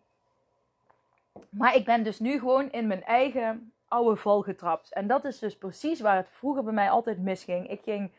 Maar 1.49 1.75
ik 1.75 1.85
ben 1.85 2.03
dus 2.03 2.19
nu 2.19 2.39
gewoon 2.39 2.71
in 2.71 2.87
mijn 2.87 3.03
eigen 3.03 3.73
oude 3.95 4.15
val 4.15 4.41
getrapt. 4.41 4.93
En 4.93 5.07
dat 5.07 5.25
is 5.25 5.39
dus 5.39 5.57
precies 5.57 6.01
waar 6.01 6.15
het 6.15 6.29
vroeger 6.29 6.63
bij 6.63 6.73
mij 6.73 6.89
altijd 6.89 7.19
misging. 7.19 7.69
Ik 7.69 7.81
ging 7.81 8.11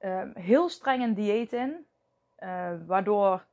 um, 0.00 0.32
heel 0.34 0.68
streng 0.68 1.02
een 1.02 1.14
dieet 1.14 1.52
in, 1.52 1.86
uh, 2.38 2.70
waardoor 2.86 3.44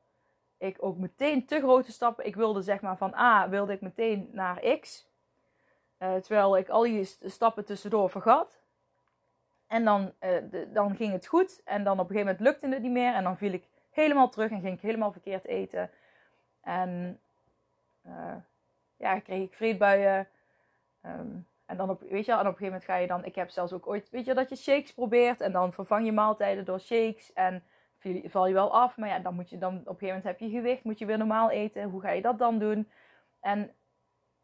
ik 0.57 0.77
ook 0.79 0.97
meteen 0.97 1.45
te 1.45 1.59
grote 1.59 1.91
stappen. 1.91 2.25
Ik 2.25 2.35
wilde 2.35 2.61
zeg 2.61 2.81
maar 2.81 2.97
van 2.97 3.13
A 3.13 3.49
wilde 3.49 3.73
ik 3.73 3.81
meteen 3.81 4.29
naar 4.31 4.59
X, 4.79 5.07
uh, 5.99 6.15
terwijl 6.15 6.57
ik 6.57 6.69
al 6.69 6.81
die 6.81 7.03
stappen 7.23 7.65
tussendoor 7.65 8.09
vergat. 8.09 8.59
En 9.67 9.85
dan, 9.85 10.01
uh, 10.01 10.29
de, 10.51 10.71
dan 10.71 10.95
ging 10.95 11.11
het 11.11 11.27
goed 11.27 11.61
en 11.63 11.83
dan 11.83 11.99
op 11.99 12.09
een 12.09 12.15
gegeven 12.15 12.31
moment 12.31 12.47
lukte 12.47 12.67
het 12.67 12.81
niet 12.81 12.91
meer 12.91 13.13
en 13.13 13.23
dan 13.23 13.37
viel 13.37 13.53
ik 13.53 13.67
helemaal 13.89 14.29
terug 14.29 14.51
en 14.51 14.61
ging 14.61 14.75
ik 14.75 14.81
helemaal 14.81 15.11
verkeerd 15.11 15.45
eten. 15.45 15.89
En 16.61 17.19
ja, 18.97 19.19
kreeg 19.19 19.43
ik 19.43 19.53
vreedbuien. 19.53 20.27
Um, 21.05 21.47
en 21.65 21.77
dan 21.77 21.89
op, 21.89 22.01
weet 22.01 22.25
je, 22.25 22.31
en 22.31 22.39
op 22.39 22.45
een 22.45 22.51
gegeven 22.51 22.65
moment 22.65 22.83
ga 22.83 22.95
je 22.95 23.07
dan, 23.07 23.25
ik 23.25 23.35
heb 23.35 23.49
zelfs 23.49 23.73
ook 23.73 23.87
ooit, 23.87 24.09
weet 24.09 24.25
je, 24.25 24.33
dat 24.33 24.49
je 24.49 24.55
shakes 24.55 24.93
probeert 24.93 25.41
en 25.41 25.51
dan 25.51 25.73
vervang 25.73 26.05
je 26.05 26.11
maaltijden 26.11 26.65
door 26.65 26.79
shakes 26.79 27.33
en 27.33 27.63
val 28.23 28.47
je 28.47 28.53
wel 28.53 28.73
af. 28.73 28.97
Maar 28.97 29.09
ja, 29.09 29.19
dan 29.19 29.35
moet 29.35 29.49
je 29.49 29.57
dan, 29.57 29.73
op 29.73 29.79
een 29.79 29.83
gegeven 29.85 30.07
moment 30.07 30.23
heb 30.23 30.39
je 30.39 30.49
gewicht, 30.49 30.83
moet 30.83 30.99
je 30.99 31.05
weer 31.05 31.17
normaal 31.17 31.49
eten. 31.49 31.89
Hoe 31.89 32.01
ga 32.01 32.11
je 32.11 32.21
dat 32.21 32.39
dan 32.39 32.59
doen? 32.59 32.89
En 33.39 33.71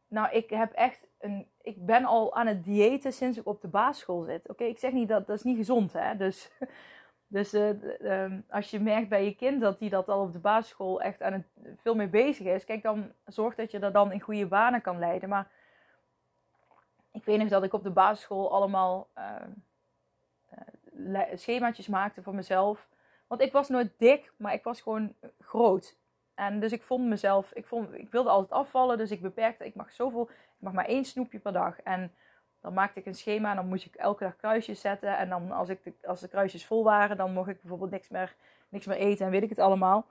nou, 0.07 0.31
ik 0.31 0.49
heb 0.49 0.71
echt 0.71 1.07
een, 1.19 1.47
ik 1.61 1.85
ben 1.85 2.05
al 2.05 2.35
aan 2.35 2.47
het 2.47 2.63
diëten 2.63 3.13
sinds 3.13 3.37
ik 3.37 3.47
op 3.47 3.61
de 3.61 3.67
basisschool 3.67 4.23
zit. 4.23 4.49
Oké, 4.49 4.63
ik 4.63 4.79
zeg 4.79 4.91
niet 4.91 5.07
dat, 5.07 5.27
dat 5.27 5.35
is 5.35 5.43
niet 5.43 5.57
gezond, 5.57 5.93
hè. 5.93 6.15
Dus, 6.17 6.51
dus 7.27 7.53
uh, 7.53 8.31
als 8.49 8.71
je 8.71 8.79
merkt 8.79 9.09
bij 9.09 9.25
je 9.25 9.35
kind 9.35 9.61
dat 9.61 9.79
hij 9.79 9.89
dat 9.89 10.09
al 10.09 10.21
op 10.21 10.33
de 10.33 10.39
basisschool 10.39 11.01
echt 11.01 11.21
aan 11.21 11.33
het, 11.33 11.47
veel 11.77 11.95
mee 11.95 12.09
bezig 12.09 12.45
is. 12.45 12.65
Kijk, 12.65 12.83
dan 12.83 13.11
zorg 13.25 13.55
dat 13.55 13.71
je 13.71 13.79
dat 13.79 13.93
dan 13.93 14.11
in 14.11 14.21
goede 14.21 14.47
banen 14.47 14.81
kan 14.81 14.99
leiden. 14.99 15.29
Maar 15.29 15.51
ik 17.11 17.25
weet 17.25 17.37
nog 17.37 17.47
dat 17.47 17.63
ik 17.63 17.73
op 17.73 17.83
de 17.83 17.89
basisschool 17.89 18.51
allemaal 18.51 19.07
uh, 19.17 19.35
schemaatjes 21.33 21.87
maakte 21.87 22.21
voor 22.21 22.35
mezelf. 22.35 22.87
Want 23.27 23.41
ik 23.41 23.51
was 23.51 23.69
nooit 23.69 23.91
dik, 23.97 24.31
maar 24.37 24.53
ik 24.53 24.63
was 24.63 24.81
gewoon 24.81 25.15
groot. 25.39 25.97
En 26.35 26.59
dus 26.59 26.71
ik 26.71 26.83
vond 26.83 27.05
mezelf, 27.05 27.51
ik, 27.53 27.65
vond, 27.65 27.93
ik 27.93 28.11
wilde 28.11 28.29
altijd 28.29 28.51
afvallen, 28.51 28.97
dus 28.97 29.11
ik 29.11 29.21
beperkte, 29.21 29.65
ik 29.65 29.75
mag 29.75 29.91
zoveel, 29.91 30.29
ik 30.29 30.57
mag 30.57 30.73
maar 30.73 30.85
één 30.85 31.05
snoepje 31.05 31.39
per 31.39 31.53
dag. 31.53 31.81
En 31.81 32.13
dan 32.61 32.73
maakte 32.73 32.99
ik 32.99 33.05
een 33.05 33.15
schema 33.15 33.49
en 33.49 33.55
dan 33.55 33.67
moest 33.67 33.85
ik 33.85 33.95
elke 33.95 34.23
dag 34.23 34.35
kruisjes 34.35 34.81
zetten. 34.81 35.17
En 35.17 35.29
dan 35.29 35.51
als, 35.51 35.69
ik 35.69 35.83
de, 35.83 35.93
als 36.03 36.19
de 36.19 36.27
kruisjes 36.27 36.65
vol 36.65 36.83
waren, 36.83 37.17
dan 37.17 37.33
mocht 37.33 37.49
ik 37.49 37.61
bijvoorbeeld 37.61 37.91
niks 37.91 38.09
meer, 38.09 38.35
niks 38.69 38.85
meer 38.85 38.97
eten 38.97 39.25
en 39.25 39.31
weet 39.31 39.43
ik 39.43 39.49
het 39.49 39.59
allemaal. 39.59 40.05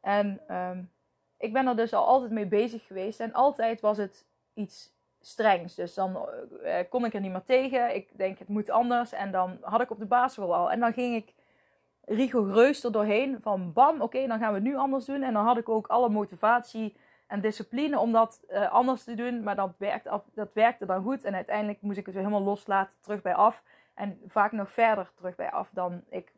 En 0.00 0.56
um, 0.56 0.90
ik 1.36 1.52
ben 1.52 1.66
er 1.66 1.76
dus 1.76 1.92
al 1.92 2.06
altijd 2.06 2.30
mee 2.30 2.46
bezig 2.46 2.86
geweest. 2.86 3.20
En 3.20 3.32
altijd 3.32 3.80
was 3.80 3.96
het 3.96 4.26
iets 4.54 4.94
strengs. 5.26 5.74
Dus 5.74 5.94
dan 5.94 6.28
uh, 6.62 6.74
kon 6.88 7.04
ik 7.04 7.14
er 7.14 7.20
niet 7.20 7.30
meer 7.30 7.44
tegen. 7.44 7.94
Ik 7.94 8.18
denk, 8.18 8.38
het 8.38 8.48
moet 8.48 8.70
anders. 8.70 9.12
En 9.12 9.30
dan 9.30 9.58
had 9.60 9.80
ik 9.80 9.90
op 9.90 9.98
de 9.98 10.06
basisschool 10.06 10.54
al. 10.54 10.70
En 10.70 10.80
dan 10.80 10.92
ging 10.92 11.14
ik 11.14 11.34
rigoureus 12.04 12.84
er 12.84 12.92
doorheen. 12.92 13.38
Van 13.40 13.72
bam, 13.72 14.00
oké, 14.00 14.26
dan 14.26 14.38
gaan 14.38 14.48
we 14.48 14.54
het 14.54 14.68
nu 14.68 14.76
anders 14.76 15.04
doen. 15.04 15.22
En 15.22 15.32
dan 15.32 15.44
had 15.44 15.56
ik 15.56 15.68
ook 15.68 15.86
alle 15.86 16.08
motivatie 16.08 16.96
en 17.26 17.40
discipline 17.40 17.98
om 17.98 18.12
dat 18.12 18.40
uh, 18.48 18.72
anders 18.72 19.04
te 19.04 19.14
doen. 19.14 19.42
Maar 19.42 19.56
dat 19.56 19.74
werkte, 19.78 20.22
dat 20.34 20.52
werkte 20.52 20.86
dan 20.86 21.02
goed. 21.02 21.24
En 21.24 21.34
uiteindelijk 21.34 21.80
moest 21.80 21.98
ik 21.98 22.06
het 22.06 22.14
weer 22.14 22.24
helemaal 22.24 22.46
loslaten, 22.46 22.94
terug 23.00 23.22
bij 23.22 23.34
af. 23.34 23.62
En 23.94 24.20
vaak 24.26 24.52
nog 24.52 24.72
verder 24.72 25.10
terug 25.14 25.34
bij 25.34 25.50
af 25.50 25.68
dan 25.72 26.02
ik 26.08 26.32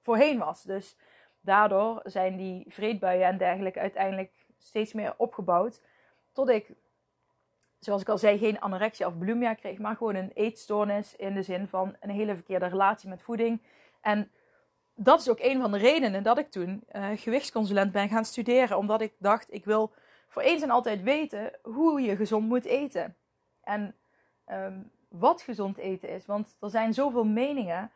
voorheen 0.00 0.38
was. 0.38 0.62
Dus 0.62 0.96
daardoor 1.40 2.00
zijn 2.04 2.36
die 2.36 2.64
vreedbuien 2.68 3.26
en 3.26 3.38
dergelijke 3.38 3.80
uiteindelijk 3.80 4.32
steeds 4.58 4.92
meer 4.92 5.14
opgebouwd. 5.16 5.82
Tot 6.32 6.48
ik 6.48 6.72
zoals 7.78 8.00
ik 8.02 8.08
al 8.08 8.18
zei, 8.18 8.38
geen 8.38 8.60
anorexia 8.60 9.06
of 9.06 9.14
bulimia 9.14 9.54
kreeg, 9.54 9.78
maar 9.78 9.96
gewoon 9.96 10.14
een 10.14 10.30
eetstoornis 10.34 11.16
in 11.16 11.34
de 11.34 11.42
zin 11.42 11.68
van 11.68 11.96
een 12.00 12.10
hele 12.10 12.34
verkeerde 12.34 12.66
relatie 12.66 13.08
met 13.08 13.22
voeding. 13.22 13.62
En 14.00 14.30
dat 14.94 15.20
is 15.20 15.28
ook 15.28 15.40
een 15.40 15.60
van 15.60 15.72
de 15.72 15.78
redenen 15.78 16.22
dat 16.22 16.38
ik 16.38 16.50
toen 16.50 16.84
uh, 16.92 17.08
gewichtsconsulent 17.14 17.92
ben 17.92 18.08
gaan 18.08 18.24
studeren, 18.24 18.78
omdat 18.78 19.00
ik 19.00 19.12
dacht, 19.18 19.52
ik 19.52 19.64
wil 19.64 19.92
voor 20.26 20.42
eens 20.42 20.62
en 20.62 20.70
altijd 20.70 21.02
weten 21.02 21.50
hoe 21.62 22.00
je 22.00 22.16
gezond 22.16 22.48
moet 22.48 22.64
eten. 22.64 23.16
En 23.62 23.94
um, 24.52 24.90
wat 25.08 25.42
gezond 25.42 25.78
eten 25.78 26.08
is, 26.08 26.26
want 26.26 26.56
er 26.60 26.70
zijn 26.70 26.94
zoveel 26.94 27.24
meningen 27.24 27.90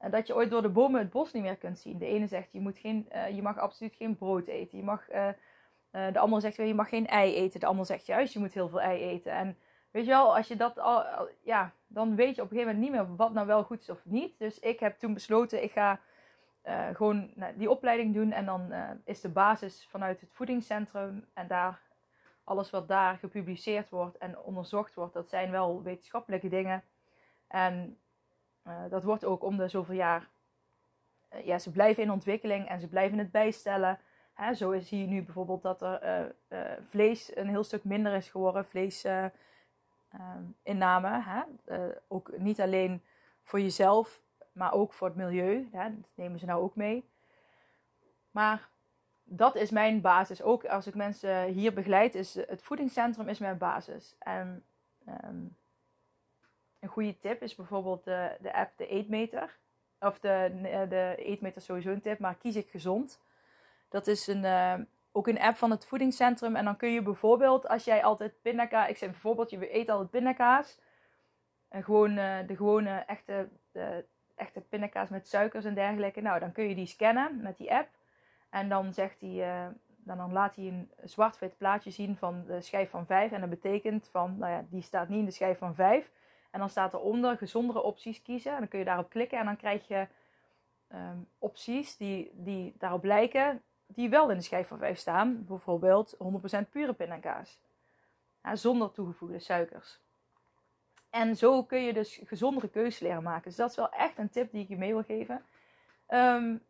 uh, 0.00 0.10
dat 0.10 0.26
je 0.26 0.34
ooit 0.34 0.50
door 0.50 0.62
de 0.62 0.68
bomen 0.68 1.00
het 1.00 1.10
bos 1.10 1.32
niet 1.32 1.42
meer 1.42 1.56
kunt 1.56 1.78
zien. 1.78 1.98
De 1.98 2.06
ene 2.06 2.26
zegt, 2.26 2.52
je, 2.52 2.60
moet 2.60 2.78
geen, 2.78 3.08
uh, 3.12 3.28
je 3.28 3.42
mag 3.42 3.58
absoluut 3.58 3.94
geen 3.94 4.16
brood 4.16 4.46
eten, 4.46 4.78
je 4.78 4.84
mag 4.84 5.08
de 5.90 6.18
ander 6.18 6.40
zegt, 6.40 6.56
je 6.56 6.74
mag 6.74 6.88
geen 6.88 7.06
ei 7.06 7.34
eten. 7.34 7.60
De 7.60 7.66
ander 7.66 7.86
zegt 7.86 8.06
juist, 8.06 8.32
je 8.32 8.38
moet 8.38 8.52
heel 8.52 8.68
veel 8.68 8.80
ei 8.80 9.02
eten. 9.02 9.32
En 9.32 9.56
weet 9.90 10.04
je 10.04 10.10
wel, 10.10 10.36
als 10.36 10.48
je 10.48 10.56
dat 10.56 10.78
al, 10.78 11.04
ja, 11.42 11.72
dan 11.86 12.16
weet 12.16 12.34
je 12.34 12.42
op 12.42 12.50
een 12.50 12.56
gegeven 12.56 12.74
moment 12.74 12.92
niet 12.92 13.00
meer 13.00 13.16
wat 13.16 13.32
nou 13.32 13.46
wel 13.46 13.64
goed 13.64 13.80
is 13.80 13.90
of 13.90 14.04
niet. 14.04 14.38
Dus 14.38 14.58
ik 14.58 14.80
heb 14.80 14.98
toen 14.98 15.14
besloten, 15.14 15.62
ik 15.62 15.72
ga 15.72 16.00
uh, 16.64 16.88
gewoon 16.92 17.30
die 17.54 17.70
opleiding 17.70 18.14
doen. 18.14 18.32
En 18.32 18.44
dan 18.44 18.66
uh, 18.70 18.90
is 19.04 19.20
de 19.20 19.28
basis 19.28 19.86
vanuit 19.90 20.20
het 20.20 20.32
voedingscentrum. 20.32 21.24
En 21.34 21.46
daar, 21.46 21.80
alles 22.44 22.70
wat 22.70 22.88
daar 22.88 23.16
gepubliceerd 23.16 23.88
wordt 23.88 24.18
en 24.18 24.38
onderzocht 24.38 24.94
wordt, 24.94 25.14
dat 25.14 25.28
zijn 25.28 25.50
wel 25.50 25.82
wetenschappelijke 25.82 26.48
dingen. 26.48 26.82
En 27.46 27.98
dat 28.88 29.04
wordt 29.04 29.24
ook 29.24 29.42
om 29.42 29.56
de 29.56 29.68
zoveel 29.68 29.94
jaar. 29.94 30.28
ja, 31.44 31.58
ze 31.58 31.70
blijven 31.70 32.02
in 32.02 32.10
ontwikkeling 32.10 32.68
en 32.68 32.80
ze 32.80 32.88
blijven 32.88 33.18
het 33.18 33.30
bijstellen. 33.30 33.98
Hè, 34.40 34.54
zo 34.54 34.80
zie 34.80 35.00
je 35.00 35.06
nu 35.06 35.22
bijvoorbeeld 35.22 35.62
dat 35.62 35.82
er 35.82 36.34
vlees 36.88 37.36
een 37.36 37.48
heel 37.48 37.64
stuk 37.64 37.84
minder 37.84 38.14
is 38.14 38.30
geworden. 38.30 38.64
Vleesinname. 38.64 39.32
Hè? 41.22 41.42
ook 42.08 42.38
niet 42.38 42.60
alleen 42.60 43.02
voor 43.42 43.60
jezelf, 43.60 44.22
maar 44.52 44.72
ook 44.72 44.92
voor 44.92 45.06
het 45.06 45.16
milieu. 45.16 45.68
Hè? 45.72 45.82
Dat 45.82 46.10
nemen 46.14 46.38
ze 46.38 46.46
nou 46.46 46.62
ook 46.62 46.76
mee. 46.76 47.08
Maar 48.30 48.68
dat 49.24 49.56
is 49.56 49.70
mijn 49.70 50.00
basis. 50.00 50.42
Ook 50.42 50.64
als 50.64 50.86
ik 50.86 50.94
mensen 50.94 51.44
hier 51.44 51.72
begeleid, 51.72 52.14
is 52.14 52.34
het 52.34 52.62
voedingscentrum 52.62 53.28
is 53.28 53.38
mijn 53.38 53.58
basis. 53.58 54.16
En 54.18 54.64
ehm, 55.04 55.44
een 56.78 56.88
goede 56.88 57.18
tip 57.18 57.42
is 57.42 57.54
bijvoorbeeld 57.54 58.04
de, 58.04 58.36
de 58.40 58.54
app 58.54 58.76
de 58.76 58.86
Eetmeter. 58.86 59.58
Of 59.98 60.20
de, 60.20 60.58
de 60.88 61.14
Eetmeter 61.16 61.62
sowieso 61.62 61.90
een 61.90 62.00
tip, 62.00 62.18
maar 62.18 62.34
kies 62.34 62.56
ik 62.56 62.70
gezond. 62.70 63.20
Dat 63.90 64.06
is 64.06 64.26
een, 64.26 64.44
uh, 64.44 64.74
ook 65.12 65.26
een 65.26 65.40
app 65.40 65.56
van 65.56 65.70
het 65.70 65.86
voedingscentrum. 65.86 66.56
En 66.56 66.64
dan 66.64 66.76
kun 66.76 66.92
je 66.92 67.02
bijvoorbeeld, 67.02 67.68
als 67.68 67.84
jij 67.84 68.04
altijd 68.04 68.42
pindakaas... 68.42 68.88
Ik 68.88 68.96
zeg 68.96 69.10
bijvoorbeeld, 69.10 69.50
je 69.50 69.74
eet 69.74 69.88
altijd 69.88 70.10
pindakaas. 70.10 70.80
En 71.68 71.84
gewoon 71.84 72.10
uh, 72.10 72.38
de 72.46 72.56
gewone 72.56 72.90
echte, 72.90 73.48
de 73.72 74.04
echte 74.34 74.60
pindakaas 74.60 75.08
met 75.08 75.28
suikers 75.28 75.64
en 75.64 75.74
dergelijke. 75.74 76.20
Nou, 76.20 76.40
dan 76.40 76.52
kun 76.52 76.68
je 76.68 76.74
die 76.74 76.86
scannen 76.86 77.40
met 77.42 77.56
die 77.56 77.74
app. 77.74 77.88
En 78.50 78.68
dan, 78.68 78.92
zegt 78.92 79.20
hij, 79.20 79.30
uh, 79.30 79.66
dan, 79.86 80.16
dan 80.16 80.32
laat 80.32 80.56
hij 80.56 80.66
een 80.66 80.90
zwart-wit 81.04 81.56
plaatje 81.56 81.90
zien 81.90 82.16
van 82.16 82.44
de 82.46 82.60
schijf 82.60 82.90
van 82.90 83.06
5. 83.06 83.32
En 83.32 83.40
dat 83.40 83.50
betekent 83.50 84.08
van, 84.12 84.38
nou 84.38 84.52
ja, 84.52 84.64
die 84.70 84.82
staat 84.82 85.08
niet 85.08 85.18
in 85.18 85.24
de 85.24 85.30
schijf 85.30 85.58
van 85.58 85.74
5. 85.74 86.10
En 86.50 86.58
dan 86.58 86.70
staat 86.70 86.94
eronder 86.94 87.36
gezondere 87.36 87.82
opties 87.82 88.22
kiezen. 88.22 88.52
En 88.52 88.58
dan 88.58 88.68
kun 88.68 88.78
je 88.78 88.84
daarop 88.84 89.10
klikken 89.10 89.38
en 89.38 89.44
dan 89.44 89.56
krijg 89.56 89.88
je 89.88 90.06
um, 90.94 91.28
opties 91.38 91.96
die, 91.96 92.30
die 92.34 92.74
daarop 92.78 93.04
lijken, 93.04 93.62
die 93.94 94.10
wel 94.10 94.30
in 94.30 94.36
de 94.36 94.42
schijf 94.42 94.68
van 94.68 94.78
5 94.78 94.98
staan. 94.98 95.44
Bijvoorbeeld 95.44 96.16
100% 96.16 96.70
pure 96.70 96.92
pindakaas. 96.92 97.60
Ja, 98.42 98.56
zonder 98.56 98.92
toegevoegde 98.92 99.38
suikers. 99.38 99.98
En 101.10 101.36
zo 101.36 101.64
kun 101.64 101.82
je 101.82 101.92
dus 101.92 102.20
gezondere 102.24 102.68
keuzes 102.68 103.00
leren 103.00 103.22
maken. 103.22 103.44
Dus 103.44 103.56
dat 103.56 103.70
is 103.70 103.76
wel 103.76 103.90
echt 103.90 104.18
een 104.18 104.30
tip 104.30 104.52
die 104.52 104.62
ik 104.62 104.68
je 104.68 104.76
mee 104.76 104.92
wil 104.92 105.02
geven. 105.02 105.44
Um, 106.08 106.62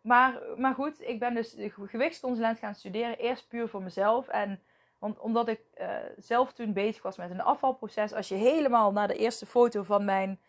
maar, 0.00 0.40
maar 0.56 0.74
goed, 0.74 1.00
ik 1.00 1.18
ben 1.18 1.34
dus 1.34 1.56
gewichtsconsulent 1.68 2.58
gaan 2.58 2.74
studeren. 2.74 3.18
Eerst 3.18 3.48
puur 3.48 3.68
voor 3.68 3.82
mezelf. 3.82 4.28
En 4.28 4.62
want, 4.98 5.18
omdat 5.18 5.48
ik 5.48 5.60
uh, 5.80 5.96
zelf 6.16 6.52
toen 6.52 6.72
bezig 6.72 7.02
was 7.02 7.16
met 7.16 7.30
een 7.30 7.40
afvalproces. 7.40 8.12
Als 8.12 8.28
je 8.28 8.34
helemaal 8.34 8.92
naar 8.92 9.08
de 9.08 9.16
eerste 9.16 9.46
foto 9.46 9.82
van 9.82 10.04
mijn 10.04 10.40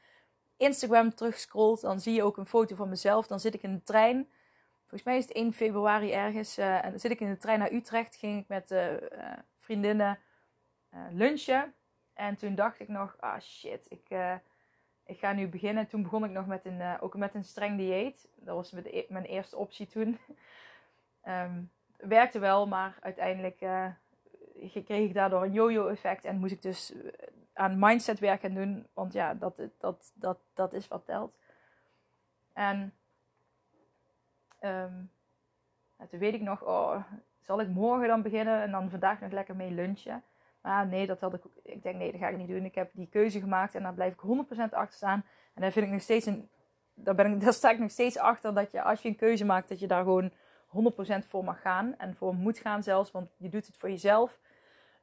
Instagram 0.57 1.15
terugscrollt, 1.15 1.81
dan 1.81 1.99
zie 1.99 2.13
je 2.13 2.23
ook 2.23 2.37
een 2.37 2.45
foto 2.45 2.75
van 2.75 2.89
mezelf. 2.89 3.27
Dan 3.27 3.39
zit 3.39 3.53
ik 3.53 3.63
in 3.63 3.73
de 3.73 3.83
trein. 3.83 4.29
Volgens 4.93 5.11
mij 5.13 5.21
is 5.21 5.27
het 5.27 5.37
1 5.37 5.53
februari 5.53 6.11
ergens. 6.11 6.59
Uh, 6.59 6.85
en 6.85 6.89
dan 6.89 6.99
zit 6.99 7.11
ik 7.11 7.19
in 7.19 7.29
de 7.29 7.37
trein 7.37 7.59
naar 7.59 7.71
Utrecht. 7.71 8.15
Ging 8.15 8.41
ik 8.41 8.47
met 8.47 8.71
uh, 8.71 8.93
vriendinnen 9.57 10.19
lunchen. 11.09 11.73
En 12.13 12.35
toen 12.35 12.55
dacht 12.55 12.79
ik 12.79 12.87
nog, 12.87 13.15
ah 13.19 13.39
shit, 13.39 13.85
ik 13.89 14.17
ik 15.05 15.19
ga 15.19 15.33
nu 15.33 15.47
beginnen. 15.47 15.87
Toen 15.87 16.03
begon 16.03 16.23
ik 16.23 16.31
nog 16.31 16.45
met 16.45 16.65
een, 16.65 16.99
ook 16.99 17.15
met 17.15 17.35
een 17.35 17.43
streng 17.43 17.77
dieet. 17.77 18.29
Dat 18.35 18.55
was 18.55 18.73
e-, 18.73 19.05
mijn 19.09 19.25
eerste 19.25 19.57
optie 19.57 19.87
toen. 19.87 20.19
um, 21.27 21.71
werkte 21.97 22.39
wel, 22.39 22.67
maar 22.67 22.97
uiteindelijk 23.01 23.57
kreeg 24.69 25.07
ik 25.07 25.13
daardoor 25.13 25.43
een 25.43 25.53
yo-yo 25.53 25.87
effect. 25.87 26.25
En 26.25 26.39
moest 26.39 26.51
ik 26.51 26.61
dus 26.61 26.93
eh, 26.93 27.11
aan 27.53 27.79
mindset 27.79 28.19
werken 28.19 28.53
doen. 28.53 28.87
Want 28.93 29.13
ja, 29.13 29.33
dat, 29.33 29.61
dat, 29.79 30.11
dat, 30.15 30.39
dat 30.53 30.73
is 30.73 30.87
wat 30.87 31.05
telt. 31.05 31.37
En 32.53 32.93
um, 34.65 35.11
toen 36.09 36.19
weet 36.19 36.33
ik 36.33 36.41
nog, 36.41 36.63
oh, 36.63 37.03
zal 37.39 37.61
ik 37.61 37.67
morgen 37.67 38.07
dan 38.07 38.21
beginnen 38.21 38.61
en 38.61 38.71
dan 38.71 38.89
vandaag 38.89 39.19
nog 39.19 39.31
lekker 39.31 39.55
mee 39.55 39.71
lunchen. 39.71 40.23
Maar 40.61 40.87
nee, 40.87 41.07
dat 41.07 41.19
had 41.19 41.33
ik. 41.33 41.41
Ik 41.63 41.83
denk, 41.83 41.95
nee, 41.95 42.11
dat 42.11 42.21
ga 42.21 42.27
ik 42.27 42.37
niet 42.37 42.47
doen. 42.47 42.65
Ik 42.65 42.75
heb 42.75 42.89
die 42.93 43.07
keuze 43.07 43.39
gemaakt 43.39 43.75
en 43.75 43.83
daar 43.83 43.93
blijf 43.93 44.13
ik 44.13 44.19
100% 44.19 44.69
achter 44.69 44.95
staan. 44.95 45.25
En 45.53 45.61
daar 45.61 45.71
vind 45.71 45.85
ik 45.85 45.91
nog 45.91 46.01
steeds 46.01 46.25
een. 46.25 46.49
Daar, 46.93 47.15
ben 47.15 47.33
ik, 47.33 47.41
daar 47.43 47.53
sta 47.53 47.71
ik 47.71 47.79
nog 47.79 47.91
steeds 47.91 48.17
achter 48.17 48.53
dat 48.53 48.71
je 48.71 48.83
als 48.83 49.01
je 49.01 49.09
een 49.09 49.15
keuze 49.15 49.45
maakt, 49.45 49.69
dat 49.69 49.79
je 49.79 49.87
daar 49.87 50.03
gewoon 50.03 50.31
100% 50.31 51.27
voor 51.27 51.43
mag 51.43 51.61
gaan. 51.61 51.97
En 51.97 52.15
voor 52.15 52.35
moet 52.35 52.57
gaan 52.57 52.83
zelfs, 52.83 53.11
want 53.11 53.29
je 53.37 53.49
doet 53.49 53.65
het 53.65 53.77
voor 53.77 53.89
jezelf. 53.89 54.39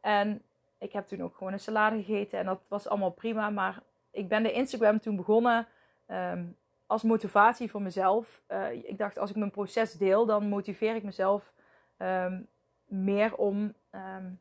En 0.01 0.43
ik 0.79 0.93
heb 0.93 1.07
toen 1.07 1.23
ook 1.23 1.37
gewoon 1.37 1.53
een 1.53 1.61
salade 1.61 2.03
gegeten 2.03 2.39
en 2.39 2.45
dat 2.45 2.61
was 2.69 2.89
allemaal 2.89 3.11
prima. 3.11 3.51
Maar 3.51 3.83
ik 4.11 4.29
ben 4.29 4.43
de 4.43 4.53
Instagram 4.53 5.01
toen 5.01 5.17
begonnen 5.17 5.67
ehm, 6.07 6.45
als 6.91 7.03
motivatie 7.03 7.71
voor 7.71 7.83
mezelf. 7.83 8.43
Uh, 8.49 8.73
ik 8.73 8.99
dacht, 8.99 9.19
als 9.19 9.31
ik 9.31 9.37
mijn 9.37 9.51
proces 9.51 9.93
deel, 9.93 10.27
dan 10.27 10.49
motiveer 10.49 10.95
ik 10.95 11.03
mezelf 11.03 11.53
um, 11.99 12.49
meer 12.85 13.37
om. 13.37 13.75
Um, 13.95 14.41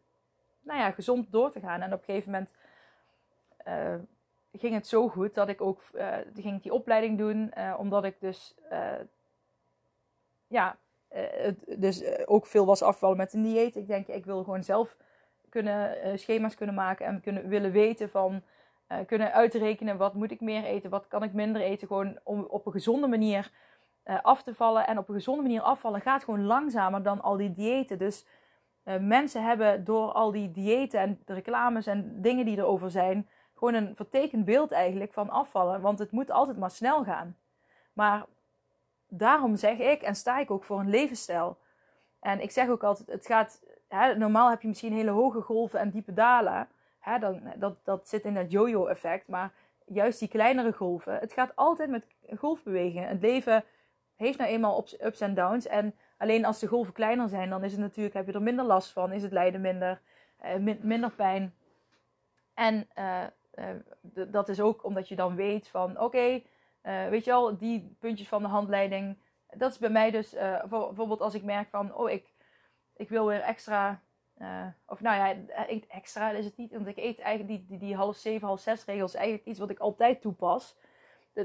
nou 0.62 0.80
ja, 0.80 0.92
gezond 0.92 1.32
door 1.32 1.52
te 1.52 1.60
gaan. 1.60 1.82
En 1.82 1.94
op 1.94 2.00
een 2.00 2.06
gegeven 2.06 2.32
moment 2.32 2.52
uh, 3.68 3.96
ging 4.54 4.74
het 4.74 4.88
zo 4.88 5.10
goed 5.10 5.34
dat 5.34 5.50
ik 5.50 5.62
ook 5.62 5.82
uh, 5.94 6.16
ging 6.36 6.62
die 6.62 6.74
opleiding 6.74 7.18
doen. 7.18 7.54
Omdat 7.78 8.04
ik 8.04 8.16
dus 8.20 8.56
ja, 10.48 10.78
dus 11.78 12.26
ook 12.26 12.46
veel 12.46 12.66
was 12.66 12.82
afgevallen 12.82 13.18
met 13.18 13.34
een 13.34 13.44
dieet. 13.44 13.76
Ik 13.76 13.88
denk, 13.88 14.08
ik 14.08 14.26
wil 14.26 14.44
gewoon 14.44 14.64
zelf 14.64 14.96
kunnen 15.50 16.20
schema's 16.20 16.56
kunnen 16.56 16.76
maken 16.76 17.06
en 17.06 17.22
kunnen 17.22 17.48
willen 17.48 17.72
weten 17.72 18.10
van 18.10 18.42
kunnen 19.06 19.34
uitrekenen 19.34 19.98
wat 19.98 20.14
moet 20.14 20.32
ik 20.32 20.42
meer 20.42 20.64
eten, 20.64 20.90
wat 20.90 21.08
kan 21.08 21.24
ik 21.24 21.34
minder 21.34 21.62
eten. 21.62 21.88
Gewoon 21.88 22.20
om 22.24 22.44
op 22.44 22.66
een 22.66 22.72
gezonde 22.72 23.08
manier 23.08 23.52
af 24.04 24.44
te 24.44 24.56
vallen. 24.56 24.88
En 24.88 24.98
op 24.98 25.10
een 25.10 25.16
gezonde 25.16 25.42
manier 25.42 25.62
afvallen 25.62 26.02
gaat 26.02 26.24
gewoon 26.24 26.46
langzamer 26.46 27.04
dan 27.04 27.22
al 27.22 27.38
die 27.38 27.54
diëten. 27.54 27.98
Dus 27.98 28.26
uh, 28.90 28.98
mensen 28.98 29.44
hebben 29.44 29.84
door 29.84 30.12
al 30.12 30.32
die 30.32 30.52
diëten 30.52 31.00
en 31.00 31.20
de 31.26 31.34
reclames 31.34 31.88
en 31.88 32.22
dingen 32.22 32.46
die 32.46 32.58
erover 32.58 32.92
zijn, 32.92 33.30
gewoon 33.56 33.74
een 33.74 33.96
vertekend 33.96 34.46
beeld 34.46 34.72
eigenlijk 34.72 35.14
van 35.14 35.30
afvallen. 35.30 35.82
Want 35.82 36.00
het 36.00 36.12
moet 36.12 36.32
altijd 36.32 36.58
maar 36.58 36.72
snel 36.72 37.04
gaan. 37.04 37.38
Maar 37.94 38.26
daarom 39.08 39.56
zeg 39.56 39.78
ik 39.78 40.02
en 40.02 40.16
sta 40.16 40.40
ik 40.40 40.52
ook 40.52 40.64
voor 40.64 40.80
een 40.80 40.90
levensstijl. 40.90 41.58
En 42.20 42.42
ik 42.42 42.52
zeg 42.52 42.70
ook 42.70 42.84
altijd, 42.84 43.08
het 43.08 43.26
gaat, 43.26 43.62
hè, 43.88 44.16
normaal 44.16 44.50
heb 44.50 44.62
je 44.62 44.68
misschien 44.68 44.94
hele 44.94 45.12
hoge 45.12 45.42
golven 45.42 45.80
en 45.80 45.90
diepe 45.90 46.14
dalen. 46.14 46.68
Hè, 47.00 47.20
dan, 47.20 47.42
dat, 47.56 47.76
dat 47.84 48.10
zit 48.10 48.26
in 48.26 48.34
dat 48.34 48.52
yo-yo 48.52 48.86
effect. 48.86 49.28
Maar 49.28 49.54
juist 49.86 50.20
die 50.20 50.28
kleinere 50.28 50.74
golven, 50.74 51.20
het 51.20 51.34
gaat 51.34 51.56
altijd 51.56 51.90
met 51.90 52.06
golfbewegingen. 52.38 53.08
Het 53.08 53.22
leven 53.22 53.64
heeft 54.16 54.38
nou 54.38 54.50
eenmaal 54.50 54.86
ups 55.00 55.22
en 55.22 55.34
downs. 55.34 55.68
En 55.68 55.94
Alleen 56.20 56.46
als 56.46 56.60
de 56.60 56.68
golven 56.68 56.94
kleiner 56.94 57.30
zijn, 57.30 57.50
dan 57.50 57.64
is 57.64 57.72
het 57.72 57.82
natuurlijk, 57.82 58.16
heb 58.16 58.26
je 58.28 58.34
er 58.34 58.42
minder 58.42 58.66
last 58.66 58.92
van, 58.92 59.12
is 59.12 59.24
het 59.24 59.32
lijden 59.32 59.62
minder, 59.62 60.02
uh, 60.46 60.76
minder 60.82 61.12
pijn. 61.12 61.54
En 62.54 62.88
uh, 62.98 63.24
uh, 63.56 64.26
dat 64.28 64.50
is 64.50 64.62
ook 64.62 64.84
omdat 64.84 65.08
je 65.08 65.16
dan 65.16 65.36
weet 65.36 65.68
van, 65.68 65.92
oké, 65.92 66.04
okay, 66.04 66.46
weet 67.10 67.26
je 67.26 67.34
al, 67.34 67.58
die 67.58 67.96
puntjes 68.00 68.28
van 68.28 68.42
de 68.42 68.48
handleiding, 68.48 69.18
dat 69.50 69.72
is 69.72 69.78
bij 69.78 69.90
mij 69.90 70.12
dus, 70.12 70.36
bijvoorbeeld 70.70 71.22
als 71.22 71.34
ik 71.34 71.44
merk 71.44 71.70
van, 71.70 71.96
oh, 71.96 72.10
ik, 72.10 72.34
ik 72.96 73.10
wil 73.10 73.26
weer 73.28 73.42
extra, 73.42 74.02
of 74.86 75.02
nou 75.02 75.16
ja, 75.18 75.36
extra 75.88 76.32
is 76.32 76.46
het 76.46 76.58
niet, 76.58 76.72
want 76.72 76.88
ik 76.88 76.98
eet 76.98 77.20
eigenlijk 77.20 77.60
die, 77.60 77.66
die, 77.68 77.88
die 77.88 77.96
half 77.96 78.16
zeven, 78.16 78.48
half 78.48 78.60
zes 78.60 78.86
regels, 78.86 79.14
eigenlijk 79.14 79.46
iets 79.46 79.60
wat 79.60 79.70
ik 79.70 79.80
altijd 79.80 80.22
toepas 80.22 80.76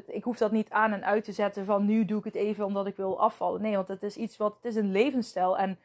ik 0.07 0.25
hoef 0.25 0.39
dat 0.39 0.53
niet 0.53 0.71
aan 0.71 0.93
en 0.93 1.05
uit 1.05 1.25
te 1.25 1.33
zetten 1.33 1.65
van 1.65 1.85
nu 1.85 2.05
doe 2.05 2.19
ik 2.19 2.25
het 2.25 2.35
even 2.35 2.65
omdat 2.65 2.87
ik 2.87 2.97
wil 2.97 3.21
afvallen. 3.21 3.63
Nee, 3.63 3.77
want 3.77 3.89
het 3.89 4.03
is 4.03 4.17
iets 4.17 4.37
wat, 4.37 4.55
het 4.55 4.65
is 4.65 4.75
een 4.75 4.93
levensstijl. 4.93 5.59
En 5.59 5.79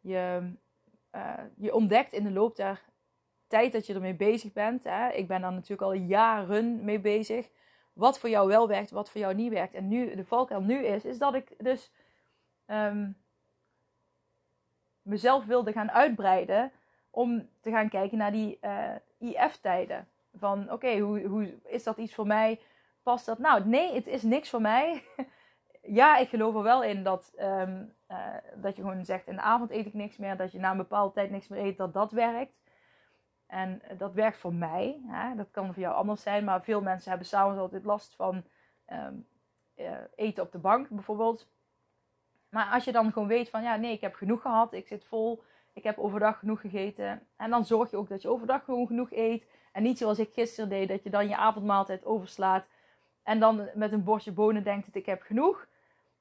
je, 0.00 0.52
uh, 1.12 1.32
je 1.56 1.74
ontdekt 1.74 2.12
in 2.12 2.24
de 2.24 2.30
loop 2.30 2.56
der 2.56 2.82
tijd 3.46 3.72
dat 3.72 3.86
je 3.86 3.94
ermee 3.94 4.14
bezig 4.14 4.52
bent. 4.52 4.84
Hè, 4.84 5.08
ik 5.08 5.28
ben 5.28 5.40
daar 5.40 5.52
natuurlijk 5.52 5.82
al 5.82 5.92
jaren 5.92 6.84
mee 6.84 7.00
bezig. 7.00 7.48
Wat 7.92 8.18
voor 8.18 8.28
jou 8.28 8.48
wel 8.48 8.68
werkt, 8.68 8.90
wat 8.90 9.10
voor 9.10 9.20
jou 9.20 9.34
niet 9.34 9.52
werkt. 9.52 9.74
En 9.74 9.88
nu, 9.88 10.14
de 10.14 10.24
valkuil 10.24 10.60
nu 10.60 10.84
is, 10.84 11.04
is 11.04 11.18
dat 11.18 11.34
ik 11.34 11.54
dus 11.58 11.92
um, 12.66 13.16
mezelf 15.06 15.44
wilde 15.44 15.72
gaan 15.72 15.90
uitbreiden 15.90 16.72
om 17.10 17.48
te 17.60 17.70
gaan 17.70 17.88
kijken 17.88 18.18
naar 18.18 18.32
die 18.32 18.58
eh, 18.60 18.94
IF-tijden. 19.18 20.08
Van 20.34 20.72
oké, 20.72 20.98
hoe, 20.98 21.20
hoe 21.22 21.54
is 21.64 21.82
dat 21.84 21.96
iets 21.96 22.14
voor 22.14 22.26
mij? 22.26 22.60
past 23.06 23.26
dat? 23.26 23.38
Nou, 23.38 23.64
nee, 23.64 23.94
het 23.94 24.06
is 24.06 24.22
niks 24.22 24.50
voor 24.50 24.60
mij. 24.60 25.04
ja, 26.00 26.16
ik 26.16 26.28
geloof 26.28 26.54
er 26.54 26.62
wel 26.62 26.82
in 26.82 27.02
dat, 27.02 27.32
um, 27.40 27.92
uh, 28.10 28.34
dat 28.54 28.76
je 28.76 28.82
gewoon 28.82 29.04
zegt: 29.04 29.26
in 29.26 29.34
de 29.34 29.40
avond 29.40 29.70
eet 29.70 29.86
ik 29.86 29.94
niks 29.94 30.16
meer. 30.16 30.36
Dat 30.36 30.52
je 30.52 30.58
na 30.58 30.70
een 30.70 30.76
bepaalde 30.76 31.14
tijd 31.14 31.30
niks 31.30 31.48
meer 31.48 31.64
eet, 31.64 31.76
dat 31.76 31.92
dat 31.92 32.12
werkt. 32.12 32.54
En 33.46 33.82
dat 33.98 34.12
werkt 34.12 34.38
voor 34.38 34.54
mij. 34.54 35.00
Hè? 35.06 35.34
Dat 35.34 35.50
kan 35.50 35.66
voor 35.66 35.82
jou 35.82 35.94
anders 35.94 36.22
zijn. 36.22 36.44
Maar 36.44 36.62
veel 36.62 36.82
mensen 36.82 37.08
hebben 37.08 37.28
s'avonds 37.28 37.60
altijd 37.60 37.84
last 37.84 38.14
van 38.14 38.44
uh, 38.88 39.06
eten 40.14 40.42
op 40.42 40.52
de 40.52 40.58
bank, 40.58 40.88
bijvoorbeeld. 40.88 41.48
Maar 42.48 42.70
als 42.72 42.84
je 42.84 42.92
dan 42.92 43.12
gewoon 43.12 43.28
weet 43.28 43.50
van 43.50 43.62
ja, 43.62 43.76
nee, 43.76 43.92
ik 43.92 44.00
heb 44.00 44.14
genoeg 44.14 44.42
gehad. 44.42 44.72
Ik 44.72 44.86
zit 44.86 45.04
vol. 45.04 45.42
Ik 45.72 45.82
heb 45.82 45.98
overdag 45.98 46.38
genoeg 46.38 46.60
gegeten. 46.60 47.26
En 47.36 47.50
dan 47.50 47.64
zorg 47.64 47.90
je 47.90 47.96
ook 47.96 48.08
dat 48.08 48.22
je 48.22 48.28
overdag 48.28 48.64
gewoon 48.64 48.86
genoeg 48.86 49.12
eet. 49.12 49.46
En 49.72 49.82
niet 49.82 49.98
zoals 49.98 50.18
ik 50.18 50.32
gisteren 50.32 50.68
deed, 50.68 50.88
dat 50.88 51.02
je 51.02 51.10
dan 51.10 51.28
je 51.28 51.36
avondmaaltijd 51.36 52.04
overslaat. 52.04 52.66
En 53.22 53.40
dan 53.40 53.68
met 53.74 53.92
een 53.92 54.04
bordje 54.04 54.32
bonen 54.32 54.62
denkt 54.62 54.86
dat 54.86 54.94
ik 54.94 55.06
heb 55.06 55.22
genoeg. 55.22 55.66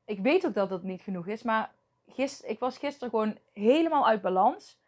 Ik 0.05 0.19
weet 0.19 0.45
ook 0.45 0.53
dat 0.53 0.69
dat 0.69 0.83
niet 0.83 1.01
genoeg 1.01 1.27
is. 1.27 1.43
Maar 1.43 1.71
gister, 2.07 2.49
ik 2.49 2.59
was 2.59 2.77
gisteren 2.77 3.09
gewoon 3.09 3.37
helemaal 3.53 4.07
uit 4.07 4.21
balans. 4.21 4.79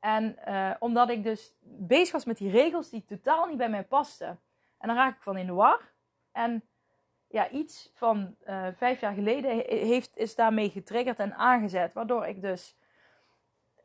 En 0.00 0.36
uh, 0.48 0.70
omdat 0.78 1.08
ik 1.08 1.22
dus 1.22 1.54
bezig 1.62 2.12
was 2.12 2.24
met 2.24 2.36
die 2.36 2.50
regels 2.50 2.90
die 2.90 3.04
totaal 3.04 3.46
niet 3.46 3.56
bij 3.56 3.70
mij 3.70 3.84
pasten. 3.84 4.40
En 4.78 4.88
dan 4.88 4.96
raak 4.96 5.16
ik 5.16 5.22
van 5.22 5.36
in 5.36 5.46
de 5.46 5.52
war. 5.52 5.80
En 6.32 6.64
ja, 7.32 7.50
iets 7.50 7.90
van 7.94 8.36
uh, 8.48 8.66
vijf 8.76 9.00
jaar 9.00 9.14
geleden 9.14 9.50
heeft, 9.66 10.16
is 10.16 10.34
daarmee 10.34 10.70
getriggerd 10.70 11.18
en 11.18 11.34
aangezet. 11.34 11.92
Waardoor 11.92 12.26
ik 12.26 12.42
dus 12.42 12.76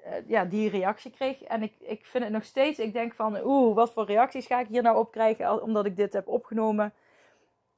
uh, 0.06 0.30
ja, 0.30 0.46
die 0.46 0.70
reactie 0.70 1.12
kreeg. 1.12 1.44
En 1.44 1.64
ik, 1.64 1.74
ik 1.80 2.06
vind 2.06 2.24
het 2.24 2.34
nog 2.34 2.44
steeds, 2.44 2.80
ik 2.80 2.94
denk 2.94 3.14
van, 3.14 3.40
oeh, 3.44 3.76
wat 3.76 3.94
voor 3.94 4.06
reacties 4.06 4.46
ga 4.46 4.60
ik 4.60 4.68
hier 4.68 4.82
nou 4.82 4.98
op 4.98 5.12
krijgen 5.12 5.62
omdat 5.62 5.86
ik 5.86 5.96
dit 5.96 6.14
heb 6.14 6.28
opgenomen. 6.28 6.94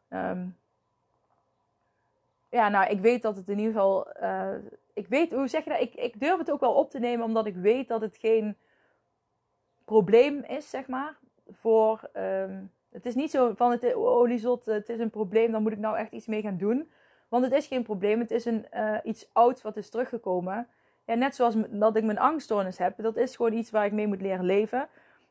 Um, 0.10 0.58
ja, 2.50 2.70
nou, 2.70 2.90
ik 2.90 3.00
weet 3.00 3.22
dat 3.22 3.36
het 3.36 3.50
in 3.50 3.58
ieder 3.58 3.74
geval. 3.74 4.08
Uh, 4.22 4.56
ik 4.94 5.08
weet, 5.08 5.32
hoe 5.32 5.48
zeg 5.48 5.64
je 5.64 5.70
dat? 5.70 5.82
Ik, 5.82 5.94
ik 5.94 6.20
durf 6.20 6.38
het 6.38 6.52
ook 6.52 6.60
wel 6.60 6.74
op 6.74 6.90
te 6.90 7.00
nemen, 7.00 7.26
omdat 7.26 7.46
ik 7.46 7.56
weet 7.56 7.88
dat 7.88 8.02
het 8.02 8.18
geen 8.18 8.58
probleem 9.86 10.44
is, 10.44 10.70
zeg 10.70 10.88
maar. 10.88 11.18
Voor. 11.52 12.10
Um, 12.14 12.72
het 12.92 13.06
is 13.06 13.16
niet 13.16 13.32
zo 13.32 13.54
van 13.56 13.72
het 13.72 13.94
oliezot, 13.94 14.66
het 14.66 14.90
is 14.90 15.00
een 15.00 15.10
probleem, 15.10 15.52
dan 15.52 15.62
moet 15.62 15.72
ik 15.72 15.78
nou 15.78 15.98
echt 15.98 16.12
iets 16.12 16.28
mee 16.28 16.42
gaan 16.42 16.58
doen. 16.58 16.92
Want 17.28 17.44
het 17.44 17.54
is 17.54 17.68
geen 17.68 17.84
probleem, 17.84 18.20
het 18.20 18.32
is 18.32 18.46
een, 18.46 18.66
uh, 18.74 18.98
iets 19.04 19.30
ouds 19.34 19.62
wat 19.62 19.78
is 19.78 19.90
teruggekomen. 19.90 20.68
Ja, 21.06 21.14
net 21.16 21.36
zoals 21.36 21.56
dat 21.70 21.96
ik 21.96 22.04
mijn 22.04 22.20
angststoornis 22.20 22.78
heb, 22.78 22.94
dat 22.98 23.18
is 23.18 23.36
gewoon 23.36 23.54
iets 23.54 23.72
waar 23.72 23.86
ik 23.86 23.92
mee 23.92 24.08
moet 24.08 24.22
leren 24.22 24.46
leven. 24.46 24.88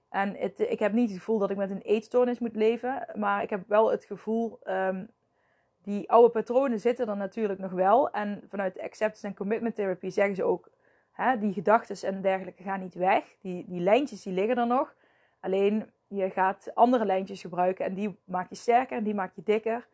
En 0.09 0.37
het, 0.37 0.61
ik 0.61 0.79
heb 0.79 0.93
niet 0.93 1.09
het 1.09 1.19
gevoel 1.19 1.39
dat 1.39 1.51
ik 1.51 1.57
met 1.57 1.71
een 1.71 1.81
eetstoornis 1.81 2.39
moet 2.39 2.57
leven, 2.57 3.07
maar 3.15 3.43
ik 3.43 3.51
heb 3.51 3.69
wel 3.69 3.91
het 3.91 4.05
gevoel 4.05 4.59
um, 4.65 5.09
die 5.83 6.11
oude 6.11 6.31
patronen 6.31 6.81
zitten 6.81 7.09
er 7.09 7.17
natuurlijk 7.17 7.59
nog 7.59 7.73
wel. 7.73 8.11
En 8.11 8.43
vanuit 8.49 8.81
acceptance 8.81 9.27
en 9.27 9.35
commitment 9.35 9.75
therapy 9.75 10.11
zeggen 10.11 10.35
ze 10.35 10.45
ook, 10.45 10.71
hè, 11.13 11.39
die 11.39 11.53
gedachten 11.53 12.09
en 12.09 12.23
dergelijke 12.23 12.63
gaan 12.63 12.81
niet 12.81 12.95
weg. 12.95 13.25
Die, 13.41 13.65
die 13.69 13.81
lijntjes 13.81 14.23
die 14.23 14.33
liggen 14.33 14.57
er 14.57 14.67
nog. 14.67 14.95
Alleen 15.41 15.91
je 16.09 16.31
gaat 16.31 16.75
andere 16.75 17.05
lijntjes 17.05 17.41
gebruiken 17.41 17.85
en 17.85 17.95
die 17.95 18.19
maak 18.25 18.49
je 18.49 18.55
sterker 18.55 18.97
en 18.97 19.05
die 19.05 19.15
maak 19.15 19.33
je 19.35 19.43
dikker. 19.45 19.87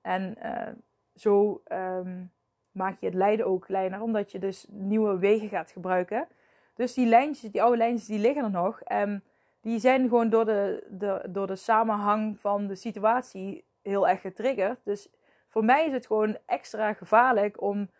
En 0.00 0.36
uh, 0.42 0.68
zo 1.14 1.62
um, 1.72 2.32
maak 2.72 3.00
je 3.00 3.06
het 3.06 3.14
lijden 3.14 3.46
ook 3.46 3.64
kleiner, 3.64 4.00
omdat 4.00 4.32
je 4.32 4.38
dus 4.38 4.66
nieuwe 4.68 5.18
wegen 5.18 5.48
gaat 5.48 5.70
gebruiken. 5.70 6.28
Dus 6.74 6.94
die 6.94 7.06
lijntjes, 7.06 7.50
die 7.50 7.62
oude 7.62 7.76
lijntjes, 7.76 8.08
die 8.08 8.18
liggen 8.18 8.44
er 8.44 8.50
nog. 8.50 8.80
En 8.80 9.24
die 9.60 9.78
zijn 9.78 10.02
gewoon 10.02 10.30
door 10.30 10.44
de, 10.44 10.86
de, 10.90 11.26
door 11.28 11.46
de 11.46 11.56
samenhang 11.56 12.40
van 12.40 12.66
de 12.66 12.74
situatie 12.74 13.64
heel 13.82 14.08
erg 14.08 14.20
getriggerd. 14.20 14.78
Dus 14.84 15.08
voor 15.48 15.64
mij 15.64 15.86
is 15.86 15.92
het 15.92 16.06
gewoon 16.06 16.38
extra 16.46 16.92
gevaarlijk 16.92 17.60
om. 17.62 17.90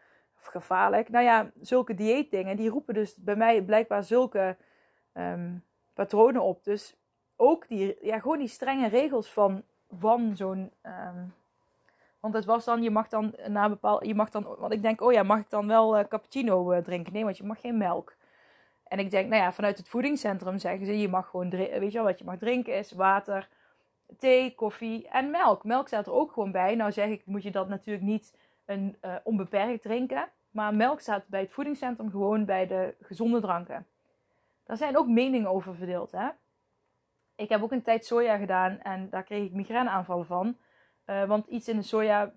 Gevaarlijk. 0.47 1.09
Nou 1.09 1.25
ja, 1.25 1.51
zulke 1.61 1.95
dieetdingen. 1.95 2.57
Die 2.57 2.71
roepen 2.71 2.95
dus 2.95 3.17
bij 3.17 3.37
mij 3.37 3.63
blijkbaar 3.63 4.05
zulke 4.05 4.57
um, 5.13 5.65
patronen 5.95 6.43
op. 6.43 6.65
Dus 6.65 6.97
ook 7.37 7.69
die, 7.69 7.97
ja, 8.01 8.19
gewoon 8.19 8.39
die 8.39 8.49
strenge 8.49 8.89
regels 8.89 9.33
van, 9.33 9.63
van 9.99 10.37
zo'n. 10.37 10.71
Um, 10.83 11.35
want 12.21 12.35
het 12.35 12.45
was 12.45 12.65
dan, 12.65 12.83
je 12.83 12.91
mag 12.91 13.09
dan 13.09 13.35
na 13.47 13.69
bepaald. 13.69 14.07
Je 14.07 14.15
mag 14.15 14.31
dan. 14.31 14.47
Want 14.59 14.73
ik 14.73 14.83
denk, 14.83 15.01
oh 15.01 15.13
ja, 15.13 15.23
mag 15.23 15.39
ik 15.39 15.51
dan 15.51 15.67
wel 15.67 15.99
uh, 15.99 16.05
cappuccino 16.09 16.73
uh, 16.73 16.79
drinken? 16.79 17.13
Nee, 17.13 17.25
want 17.25 17.37
je 17.37 17.45
mag 17.45 17.61
geen 17.61 17.79
melk. 17.79 18.17
En 18.85 18.99
ik 18.99 19.11
denk, 19.11 19.29
nou 19.29 19.43
ja, 19.43 19.53
vanuit 19.53 19.79
het 19.79 19.89
voedingscentrum 19.89 20.59
zeggen 20.59 20.87
ze, 20.87 20.99
je 20.99 21.09
mag 21.09 21.31
gewoon, 21.31 21.51
weet 21.51 21.93
je 21.93 21.99
wel, 21.99 22.05
wat 22.05 22.19
je 22.19 22.25
mag 22.25 22.39
drinken 22.39 22.79
is 22.79 22.93
water, 22.93 23.49
thee, 24.19 24.55
koffie 24.55 25.09
en 25.09 25.31
melk. 25.31 25.65
Melk 25.65 25.87
staat 25.87 26.07
er 26.07 26.13
ook 26.13 26.33
gewoon 26.33 26.53
bij. 26.53 26.75
Nou 26.75 26.93
zeg 26.93 27.09
ik, 27.09 27.27
moet 27.27 27.43
je 27.43 27.51
dat 27.51 27.69
natuurlijk 27.69 28.05
niet 28.05 28.35
een, 28.65 28.97
uh, 29.05 29.15
onbeperkt 29.23 29.83
drinken. 29.83 30.29
Maar 30.51 30.75
melk 30.75 31.01
staat 31.01 31.29
bij 31.29 31.41
het 31.41 31.53
voedingscentrum 31.53 32.11
gewoon 32.11 32.45
bij 32.45 32.67
de 32.67 32.95
gezonde 33.01 33.41
dranken. 33.41 33.87
Daar 34.65 34.77
zijn 34.77 34.97
ook 34.97 35.09
meningen 35.09 35.51
over 35.51 35.75
verdeeld. 35.75 36.13
Hè? 36.13 36.29
Ik 37.37 37.49
heb 37.49 37.63
ook 37.63 37.73
een 37.73 37.83
tijd 37.83 38.07
soja 38.07 38.37
gedaan 38.37 38.79
en 38.79 39.09
daar 39.11 39.23
kreeg 39.23 39.45
ik 39.45 39.53
migraineaanvallen 39.53 40.27
van. 40.27 40.57
Uh, 41.07 41.25
want 41.25 41.47
iets 41.47 41.69
in 41.69 41.77
de 41.77 41.83
sojaboon 41.83 42.37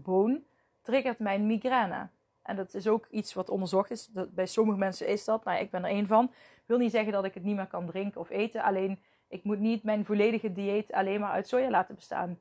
um, 0.00 0.44
triggert 0.82 1.18
mijn 1.18 1.46
migraine. 1.46 2.08
En 2.42 2.56
dat 2.56 2.74
is 2.74 2.88
ook 2.88 3.06
iets 3.10 3.34
wat 3.34 3.48
onderzocht 3.48 3.90
is. 3.90 4.06
Dat, 4.06 4.34
bij 4.34 4.46
sommige 4.46 4.78
mensen 4.78 5.06
is 5.06 5.24
dat. 5.24 5.44
Nou, 5.44 5.58
ik 5.58 5.70
ben 5.70 5.84
er 5.84 5.90
één 5.90 6.06
van. 6.06 6.24
Ik 6.34 6.62
wil 6.66 6.78
niet 6.78 6.90
zeggen 6.90 7.12
dat 7.12 7.24
ik 7.24 7.34
het 7.34 7.42
niet 7.42 7.56
meer 7.56 7.66
kan 7.66 7.86
drinken 7.86 8.20
of 8.20 8.30
eten. 8.30 8.62
Alleen 8.62 9.02
ik 9.28 9.44
moet 9.44 9.58
niet 9.58 9.82
mijn 9.82 10.04
volledige 10.04 10.52
dieet 10.52 10.92
alleen 10.92 11.20
maar 11.20 11.30
uit 11.30 11.48
soja 11.48 11.70
laten 11.70 11.94
bestaan. 11.94 12.40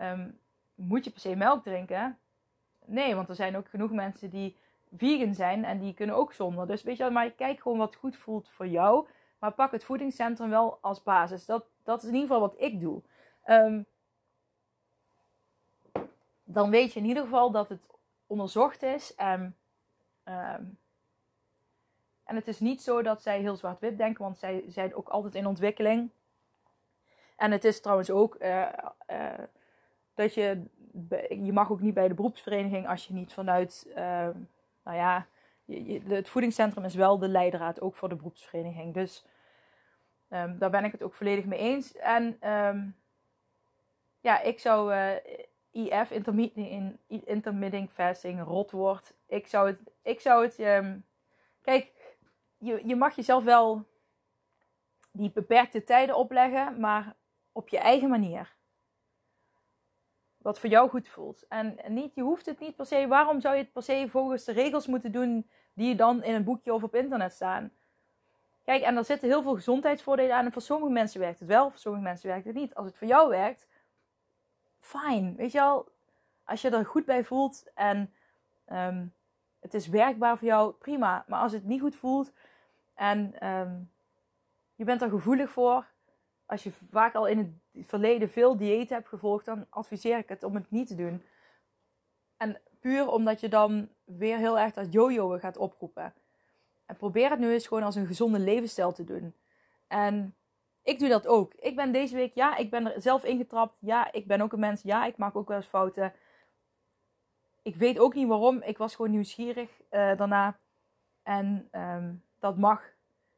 Um, 0.00 0.38
moet 0.74 1.04
je 1.04 1.10
per 1.10 1.20
se 1.20 1.36
melk 1.36 1.64
drinken? 1.64 2.18
Nee, 2.84 3.14
want 3.14 3.28
er 3.28 3.34
zijn 3.34 3.56
ook 3.56 3.68
genoeg 3.68 3.90
mensen 3.90 4.30
die 4.30 4.56
vegan 4.92 5.34
zijn 5.34 5.64
en 5.64 5.78
die 5.78 5.94
kunnen 5.94 6.16
ook 6.16 6.32
zonder. 6.32 6.66
Dus 6.66 6.82
weet 6.82 6.96
je 6.96 7.10
maar 7.10 7.30
kijk 7.30 7.60
gewoon 7.60 7.78
wat 7.78 7.94
goed 7.94 8.16
voelt 8.16 8.48
voor 8.48 8.66
jou. 8.66 9.06
Maar 9.42 9.52
pak 9.52 9.72
het 9.72 9.84
voedingscentrum 9.84 10.50
wel 10.50 10.78
als 10.80 11.02
basis. 11.02 11.46
Dat, 11.46 11.64
dat 11.82 12.02
is 12.02 12.08
in 12.08 12.14
ieder 12.14 12.28
geval 12.28 12.48
wat 12.48 12.54
ik 12.56 12.80
doe. 12.80 13.02
Um, 13.46 13.86
dan 16.44 16.70
weet 16.70 16.92
je 16.92 17.00
in 17.00 17.06
ieder 17.06 17.22
geval 17.22 17.50
dat 17.50 17.68
het 17.68 17.80
onderzocht 18.26 18.82
is. 18.82 19.14
En, 19.14 19.56
um, 20.24 20.78
en 22.24 22.34
het 22.34 22.48
is 22.48 22.60
niet 22.60 22.82
zo 22.82 23.02
dat 23.02 23.22
zij 23.22 23.40
heel 23.40 23.56
zwart-wit 23.56 23.98
denken, 23.98 24.24
want 24.24 24.38
zij 24.38 24.64
zijn 24.68 24.94
ook 24.94 25.08
altijd 25.08 25.34
in 25.34 25.46
ontwikkeling. 25.46 26.10
En 27.36 27.50
het 27.50 27.64
is 27.64 27.80
trouwens 27.80 28.10
ook 28.10 28.36
uh, 28.40 28.68
uh, 29.10 29.32
dat 30.14 30.34
je, 30.34 30.62
je 31.28 31.52
mag 31.52 31.70
ook 31.70 31.80
niet 31.80 31.94
bij 31.94 32.08
de 32.08 32.14
beroepsvereniging 32.14 32.88
als 32.88 33.06
je 33.06 33.14
niet 33.14 33.32
vanuit, 33.32 33.86
uh, 33.88 34.28
nou 34.82 34.96
ja, 34.96 35.26
het 36.08 36.28
voedingscentrum 36.28 36.84
is 36.84 36.94
wel 36.94 37.18
de 37.18 37.28
leidraad 37.28 37.80
ook 37.80 37.94
voor 37.94 38.08
de 38.08 38.16
beroepsvereniging. 38.16 38.94
Dus 38.94 39.24
um, 40.32 40.58
daar 40.58 40.70
ben 40.70 40.84
ik 40.84 40.92
het 40.92 41.02
ook 41.02 41.14
volledig 41.14 41.44
mee 41.44 41.58
eens. 41.58 41.96
En 41.96 42.50
um, 42.50 42.96
ja, 44.20 44.40
ik 44.40 44.58
zou 44.58 44.94
IF, 45.70 46.10
intermittent, 46.10 46.98
intermittent 47.06 47.90
fasting, 47.90 48.42
rot 48.42 48.70
wordt. 48.70 49.14
Ik 49.26 49.46
zou 49.46 49.66
het, 49.66 49.78
ik 50.02 50.20
zou 50.20 50.44
het, 50.44 50.58
um, 50.58 51.04
kijk, 51.60 51.92
je, 52.58 52.82
je 52.86 52.96
mag 52.96 53.16
jezelf 53.16 53.44
wel 53.44 53.86
die 55.12 55.30
beperkte 55.30 55.82
tijden 55.82 56.16
opleggen, 56.16 56.80
maar 56.80 57.14
op 57.52 57.68
je 57.68 57.78
eigen 57.78 58.08
manier. 58.08 58.54
Wat 60.38 60.60
voor 60.60 60.70
jou 60.70 60.88
goed 60.88 61.08
voelt. 61.08 61.46
En 61.48 61.78
niet, 61.88 62.14
je 62.14 62.22
hoeft 62.22 62.46
het 62.46 62.58
niet 62.58 62.76
per 62.76 62.86
se. 62.86 63.06
Waarom 63.06 63.40
zou 63.40 63.54
je 63.56 63.62
het 63.62 63.72
per 63.72 63.82
se 63.82 64.06
volgens 64.08 64.44
de 64.44 64.52
regels 64.52 64.86
moeten 64.86 65.12
doen 65.12 65.50
die 65.74 65.94
dan 65.94 66.22
in 66.22 66.34
een 66.34 66.44
boekje 66.44 66.74
of 66.74 66.82
op 66.82 66.94
internet 66.94 67.32
staan? 67.32 67.72
Kijk, 68.64 68.82
en 68.82 68.96
er 68.96 69.04
zitten 69.04 69.28
heel 69.28 69.42
veel 69.42 69.54
gezondheidsvoordelen 69.54 70.36
aan. 70.36 70.44
En 70.44 70.52
voor 70.52 70.62
sommige 70.62 70.92
mensen 70.92 71.20
werkt 71.20 71.38
het 71.38 71.48
wel, 71.48 71.70
voor 71.70 71.78
sommige 71.78 72.04
mensen 72.04 72.28
werkt 72.28 72.44
het 72.44 72.54
niet. 72.54 72.74
Als 72.74 72.86
het 72.86 72.96
voor 72.96 73.06
jou 73.06 73.28
werkt, 73.28 73.66
fijn. 74.78 75.36
Weet 75.36 75.52
je 75.52 75.58
wel, 75.58 75.88
als 76.44 76.62
je 76.62 76.70
er 76.70 76.86
goed 76.86 77.04
bij 77.04 77.24
voelt 77.24 77.70
en 77.74 78.14
um, 78.72 79.14
het 79.60 79.74
is 79.74 79.88
werkbaar 79.88 80.38
voor 80.38 80.48
jou, 80.48 80.72
prima. 80.72 81.24
Maar 81.26 81.40
als 81.40 81.52
het 81.52 81.64
niet 81.64 81.80
goed 81.80 81.96
voelt 81.96 82.32
en 82.94 83.48
um, 83.48 83.90
je 84.74 84.84
bent 84.84 85.02
er 85.02 85.08
gevoelig 85.08 85.50
voor, 85.50 85.86
als 86.46 86.62
je 86.62 86.72
vaak 86.90 87.14
al 87.14 87.26
in 87.26 87.38
het 87.72 87.86
verleden 87.86 88.30
veel 88.30 88.56
diëten 88.56 88.96
hebt 88.96 89.08
gevolgd, 89.08 89.44
dan 89.44 89.66
adviseer 89.68 90.18
ik 90.18 90.28
het 90.28 90.42
om 90.42 90.54
het 90.54 90.70
niet 90.70 90.86
te 90.86 90.94
doen. 90.94 91.22
En 92.36 92.60
puur 92.80 93.08
omdat 93.08 93.40
je 93.40 93.48
dan 93.48 93.88
weer 94.04 94.36
heel 94.36 94.58
erg 94.58 94.72
dat 94.72 94.92
jojoen 94.92 95.40
gaat 95.40 95.56
oproepen. 95.56 96.14
Probeer 96.98 97.30
het 97.30 97.38
nu 97.38 97.52
eens 97.52 97.66
gewoon 97.66 97.82
als 97.82 97.94
een 97.94 98.06
gezonde 98.06 98.38
levensstijl 98.38 98.92
te 98.92 99.04
doen. 99.04 99.34
En 99.86 100.34
ik 100.82 100.98
doe 100.98 101.08
dat 101.08 101.26
ook. 101.26 101.54
Ik 101.54 101.76
ben 101.76 101.92
deze 101.92 102.14
week, 102.14 102.34
ja, 102.34 102.56
ik 102.56 102.70
ben 102.70 102.94
er 102.94 103.02
zelf 103.02 103.24
ingetrapt. 103.24 103.76
Ja, 103.80 104.12
ik 104.12 104.26
ben 104.26 104.40
ook 104.40 104.52
een 104.52 104.60
mens. 104.60 104.82
Ja, 104.82 105.04
ik 105.04 105.16
maak 105.16 105.36
ook 105.36 105.48
wel 105.48 105.56
eens 105.56 105.66
fouten. 105.66 106.12
Ik 107.62 107.76
weet 107.76 107.98
ook 107.98 108.14
niet 108.14 108.28
waarom. 108.28 108.62
Ik 108.62 108.78
was 108.78 108.94
gewoon 108.94 109.10
nieuwsgierig 109.10 109.70
uh, 109.90 110.16
daarna. 110.16 110.58
En 111.22 111.68
um, 111.72 112.24
dat 112.38 112.56
mag. 112.56 112.82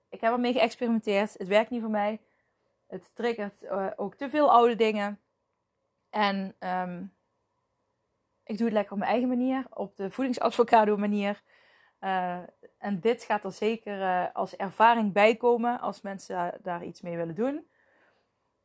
Ik 0.09 0.21
heb 0.21 0.33
ermee 0.33 0.53
geëxperimenteerd. 0.53 1.39
Het 1.39 1.49
werkt 1.49 1.71
niet 1.71 1.81
voor 1.81 1.91
mij. 1.91 2.21
Het 2.87 3.11
triggert 3.15 3.63
uh, 3.63 3.87
ook 3.97 4.15
te 4.15 4.31
veel 4.31 4.53
oude 4.53 4.77
dingen. 4.77 5.21
En 6.11 6.55
um, 6.59 7.15
ik 8.45 8.57
doe 8.57 8.67
het 8.67 8.75
lekker 8.75 8.93
op 8.93 8.99
mijn 8.99 9.11
eigen 9.11 9.29
manier. 9.29 9.67
Op 9.71 9.97
de 9.97 10.11
voedingsadvocado 10.11 10.97
manier. 10.97 11.43
Uh, 12.05 12.39
en 12.79 13.01
dit 13.01 13.23
gaat 13.23 13.45
er 13.45 13.53
zeker 13.53 13.99
uh, 13.99 14.25
als 14.33 14.57
ervaring 14.57 15.13
bij 15.13 15.37
komen 15.37 15.81
als 15.81 16.01
mensen 16.01 16.59
daar 16.63 16.85
iets 16.85 17.01
mee 17.01 17.17
willen 17.17 17.35
doen. 17.35 17.67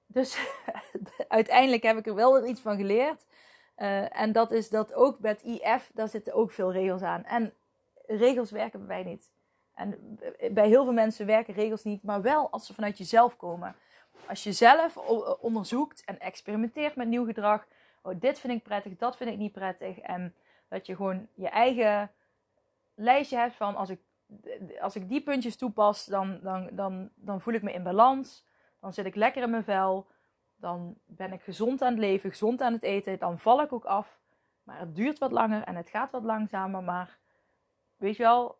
Dus 0.06 0.40
uiteindelijk 1.28 1.84
heb 1.84 1.98
ik 1.98 2.08
er 2.08 2.16
wel 2.16 2.46
iets 2.46 2.62
van 2.62 2.78
geleerd. 2.78 3.26
Uh, 3.78 4.20
en 4.20 4.32
dat 4.32 4.52
is 4.52 4.70
dat 4.70 4.94
ook 4.94 5.20
met 5.20 5.42
IF, 5.42 5.92
daar 5.94 6.08
zitten 6.08 6.34
ook 6.34 6.52
veel 6.52 6.72
regels 6.72 7.02
aan. 7.02 7.26
En 7.26 7.54
regels 8.08 8.52
werken 8.52 8.88
bij 8.88 8.88
mij 8.88 9.12
niet. 9.12 9.32
En 9.74 10.20
bij 10.52 10.68
heel 10.68 10.84
veel 10.84 10.94
mensen 10.94 11.26
werken 11.26 11.54
regels 11.54 11.84
niet, 11.84 12.04
maar 12.04 12.22
wel 12.22 12.50
als 12.50 12.66
ze 12.66 12.74
vanuit 12.74 12.98
jezelf 12.98 13.38
komen. 13.38 13.76
Als 14.26 14.44
je 14.44 14.52
zelf 14.52 14.98
onderzoekt 15.42 16.04
en 16.06 16.20
experimenteert 16.20 16.96
met 16.96 17.08
nieuw 17.08 17.26
gedrag. 17.26 17.68
Oh, 18.02 18.20
dit 18.20 18.40
vind 18.40 18.54
ik 18.54 18.64
prettig, 18.64 18.96
dat 18.96 19.18
vind 19.18 19.30
ik 19.30 19.38
niet 19.38 19.52
prettig. 19.52 20.00
En 20.00 20.36
dat 20.68 20.86
je 20.86 20.96
gewoon 20.96 21.28
je 21.34 21.50
eigen 21.50 22.12
lijstje 23.00 23.38
hebt 23.38 23.56
van 23.56 23.76
als 23.76 23.90
ik, 23.90 24.00
als 24.82 24.96
ik 24.96 25.10
die 25.10 25.22
puntjes 25.22 25.56
toepas, 25.56 26.06
dan, 26.06 26.40
dan, 26.42 26.70
dan, 26.72 27.10
dan 27.16 27.42
voel 27.42 27.54
ik 27.54 27.62
me 27.62 27.74
in 27.74 27.84
balans. 27.84 28.46
Dan 28.80 28.94
zit 28.94 29.06
ik 29.06 29.16
lekker 29.16 29.44
in 29.44 29.50
mijn 29.50 29.64
vel. 29.64 30.08
Dan 30.56 30.96
ben 31.06 31.34
ik 31.34 31.42
gezond 31.42 31.82
aan 31.82 31.92
het 31.92 32.00
leven, 32.00 32.30
gezond 32.30 32.62
aan 32.62 32.74
het 32.74 32.84
eten. 32.84 33.20
Dan 33.20 33.40
val 33.40 33.62
ik 33.62 33.74
ook 33.74 33.86
af. 33.86 34.20
Maar 34.64 34.80
het 34.80 34.96
duurt 34.96 35.20
wat 35.20 35.32
langer 35.32 35.64
en 35.64 35.76
het 35.76 35.90
gaat 35.90 36.12
wat 36.12 36.24
langzamer. 36.24 36.84
Maar 36.84 37.18
weet 37.98 38.16
je 38.16 38.24
wel, 38.24 38.58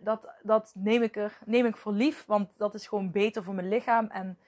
dat, 0.00 0.28
dat 0.42 0.72
neem, 0.74 1.02
ik 1.02 1.16
er, 1.16 1.38
neem 1.44 1.66
ik 1.66 1.76
voor 1.76 1.92
lief. 1.92 2.24
Want 2.24 2.58
dat 2.58 2.74
is 2.74 2.86
gewoon 2.86 3.10
beter 3.10 3.42
voor 3.42 3.54
mijn 3.54 3.68
lichaam. 3.68 4.06
En 4.06 4.38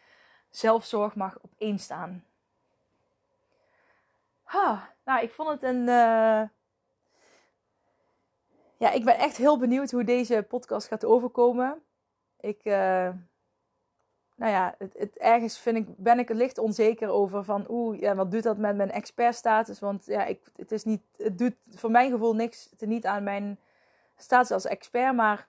zelfzorg 0.50 1.14
mag 1.14 1.38
op 1.40 1.50
één 1.58 1.78
staan. 1.78 2.24
Nou, 5.08 5.22
ik 5.22 5.32
vond 5.32 5.48
het 5.48 5.62
een. 5.62 5.88
Uh... 5.88 6.42
Ja, 8.78 8.90
ik 8.90 9.04
ben 9.04 9.18
echt 9.18 9.36
heel 9.36 9.58
benieuwd 9.58 9.90
hoe 9.90 10.04
deze 10.04 10.46
podcast 10.48 10.86
gaat 10.86 11.04
overkomen. 11.04 11.82
Ik. 12.40 12.64
Uh 12.64 13.08
nou 14.38 14.52
ja, 14.52 14.74
het, 14.78 14.94
het, 14.98 15.16
ergens 15.16 15.58
vind 15.58 15.76
ik, 15.76 15.96
ben 15.96 16.18
ik 16.18 16.28
er 16.28 16.34
licht 16.34 16.58
onzeker 16.58 17.08
over 17.08 17.44
van 17.44 17.64
oeh, 17.68 18.00
ja, 18.00 18.14
wat 18.14 18.30
doet 18.30 18.42
dat 18.42 18.58
met 18.58 18.76
mijn 18.76 18.90
expertstatus? 18.90 19.80
Want 19.80 20.06
ja, 20.06 20.24
ik, 20.24 20.40
het, 20.56 20.72
is 20.72 20.84
niet, 20.84 21.02
het 21.16 21.38
doet 21.38 21.54
voor 21.68 21.90
mijn 21.90 22.10
gevoel 22.10 22.34
niks 22.34 22.70
te 22.76 22.86
niet 22.86 23.06
aan 23.06 23.22
mijn 23.22 23.58
status 24.16 24.50
als 24.50 24.66
expert, 24.66 25.14
maar 25.14 25.48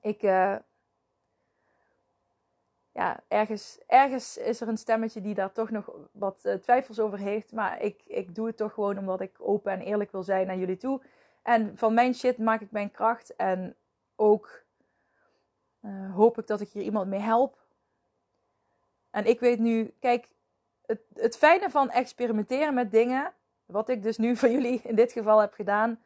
ik, 0.00 0.22
uh, 0.22 0.56
ja, 2.92 3.22
ergens, 3.28 3.78
ergens 3.86 4.36
is 4.36 4.60
er 4.60 4.68
een 4.68 4.76
stemmetje 4.76 5.20
die 5.20 5.34
daar 5.34 5.52
toch 5.52 5.70
nog 5.70 5.90
wat 6.12 6.40
uh, 6.42 6.54
twijfels 6.54 7.00
over 7.00 7.18
heeft. 7.18 7.52
Maar 7.52 7.82
ik, 7.82 8.02
ik 8.06 8.34
doe 8.34 8.46
het 8.46 8.56
toch 8.56 8.72
gewoon 8.72 8.98
omdat 8.98 9.20
ik 9.20 9.36
open 9.38 9.72
en 9.72 9.80
eerlijk 9.80 10.12
wil 10.12 10.22
zijn 10.22 10.46
naar 10.46 10.58
jullie 10.58 10.76
toe. 10.76 11.00
En 11.44 11.78
van 11.78 11.94
mijn 11.94 12.14
shit 12.14 12.38
maak 12.38 12.60
ik 12.60 12.70
mijn 12.70 12.90
kracht 12.90 13.36
en 13.36 13.76
ook 14.16 14.62
uh, 15.80 16.14
hoop 16.14 16.38
ik 16.38 16.46
dat 16.46 16.60
ik 16.60 16.68
hier 16.68 16.82
iemand 16.82 17.08
mee 17.08 17.20
help. 17.20 17.58
En 19.10 19.26
ik 19.26 19.40
weet 19.40 19.58
nu, 19.58 19.94
kijk, 20.00 20.28
het, 20.86 21.00
het 21.14 21.36
fijne 21.36 21.70
van 21.70 21.90
experimenteren 21.90 22.74
met 22.74 22.90
dingen, 22.90 23.32
wat 23.66 23.88
ik 23.88 24.02
dus 24.02 24.16
nu 24.16 24.36
van 24.42 24.52
jullie 24.52 24.80
in 24.84 24.94
dit 24.94 25.12
geval 25.12 25.38
heb 25.38 25.52
gedaan, 25.52 26.02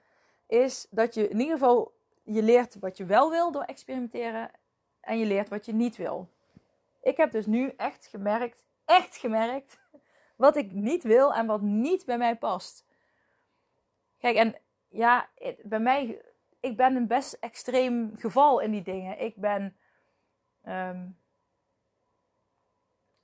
is 0.46 0.86
dat 0.90 1.14
je 1.14 1.28
in 1.28 1.40
ieder 1.40 1.58
geval 1.58 1.92
je 2.22 2.42
leert 2.42 2.78
wat 2.78 2.96
je 2.96 3.04
wel 3.04 3.30
wil 3.30 3.52
door 3.52 3.62
experimenteren 3.62 4.50
en 5.00 5.18
je 5.18 5.26
leert 5.26 5.48
wat 5.48 5.66
je 5.66 5.72
niet 5.72 5.96
wil. 5.96 6.28
Ik 7.02 7.16
heb 7.16 7.32
dus 7.32 7.46
nu 7.46 7.72
echt 7.76 8.06
gemerkt, 8.06 8.64
echt 8.84 9.16
gemerkt, 9.16 9.78
wat 10.36 10.56
ik 10.56 10.72
niet 10.72 11.02
wil 11.02 11.34
en 11.34 11.46
wat 11.46 11.60
niet 11.60 12.04
bij 12.04 12.18
mij 12.18 12.36
past. 12.36 12.84
Kijk, 14.18 14.36
en 14.36 14.54
ja, 14.88 15.28
bij 15.62 15.80
mij, 15.80 16.22
ik 16.60 16.76
ben 16.76 16.96
een 16.96 17.06
best 17.06 17.32
extreem 17.32 18.12
geval 18.16 18.60
in 18.60 18.70
die 18.70 18.82
dingen. 18.82 19.20
Ik 19.20 19.36
ben, 19.36 19.76
ehm, 20.62 21.06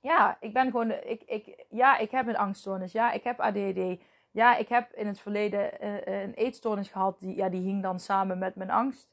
ja, 0.00 0.36
ik 0.40 0.52
ben 0.52 0.70
gewoon, 0.70 0.90
ik, 0.90 1.22
ik, 1.22 1.64
ja, 1.70 1.98
ik 1.98 2.10
heb 2.10 2.26
een 2.26 2.36
angststoornis. 2.36 2.92
Ja, 2.92 3.12
ik 3.12 3.24
heb 3.24 3.40
ADHD. 3.40 4.02
Ja, 4.30 4.56
ik 4.56 4.68
heb 4.68 4.92
in 4.92 5.06
het 5.06 5.20
verleden 5.20 5.84
uh, 5.84 6.22
een 6.22 6.34
eetstoornis 6.34 6.88
gehad. 6.88 7.20
Die, 7.20 7.36
ja, 7.36 7.48
die 7.48 7.62
hing 7.62 7.82
dan 7.82 7.98
samen 7.98 8.38
met 8.38 8.54
mijn 8.54 8.70
angst. 8.70 9.10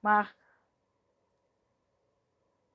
Maar 0.00 0.34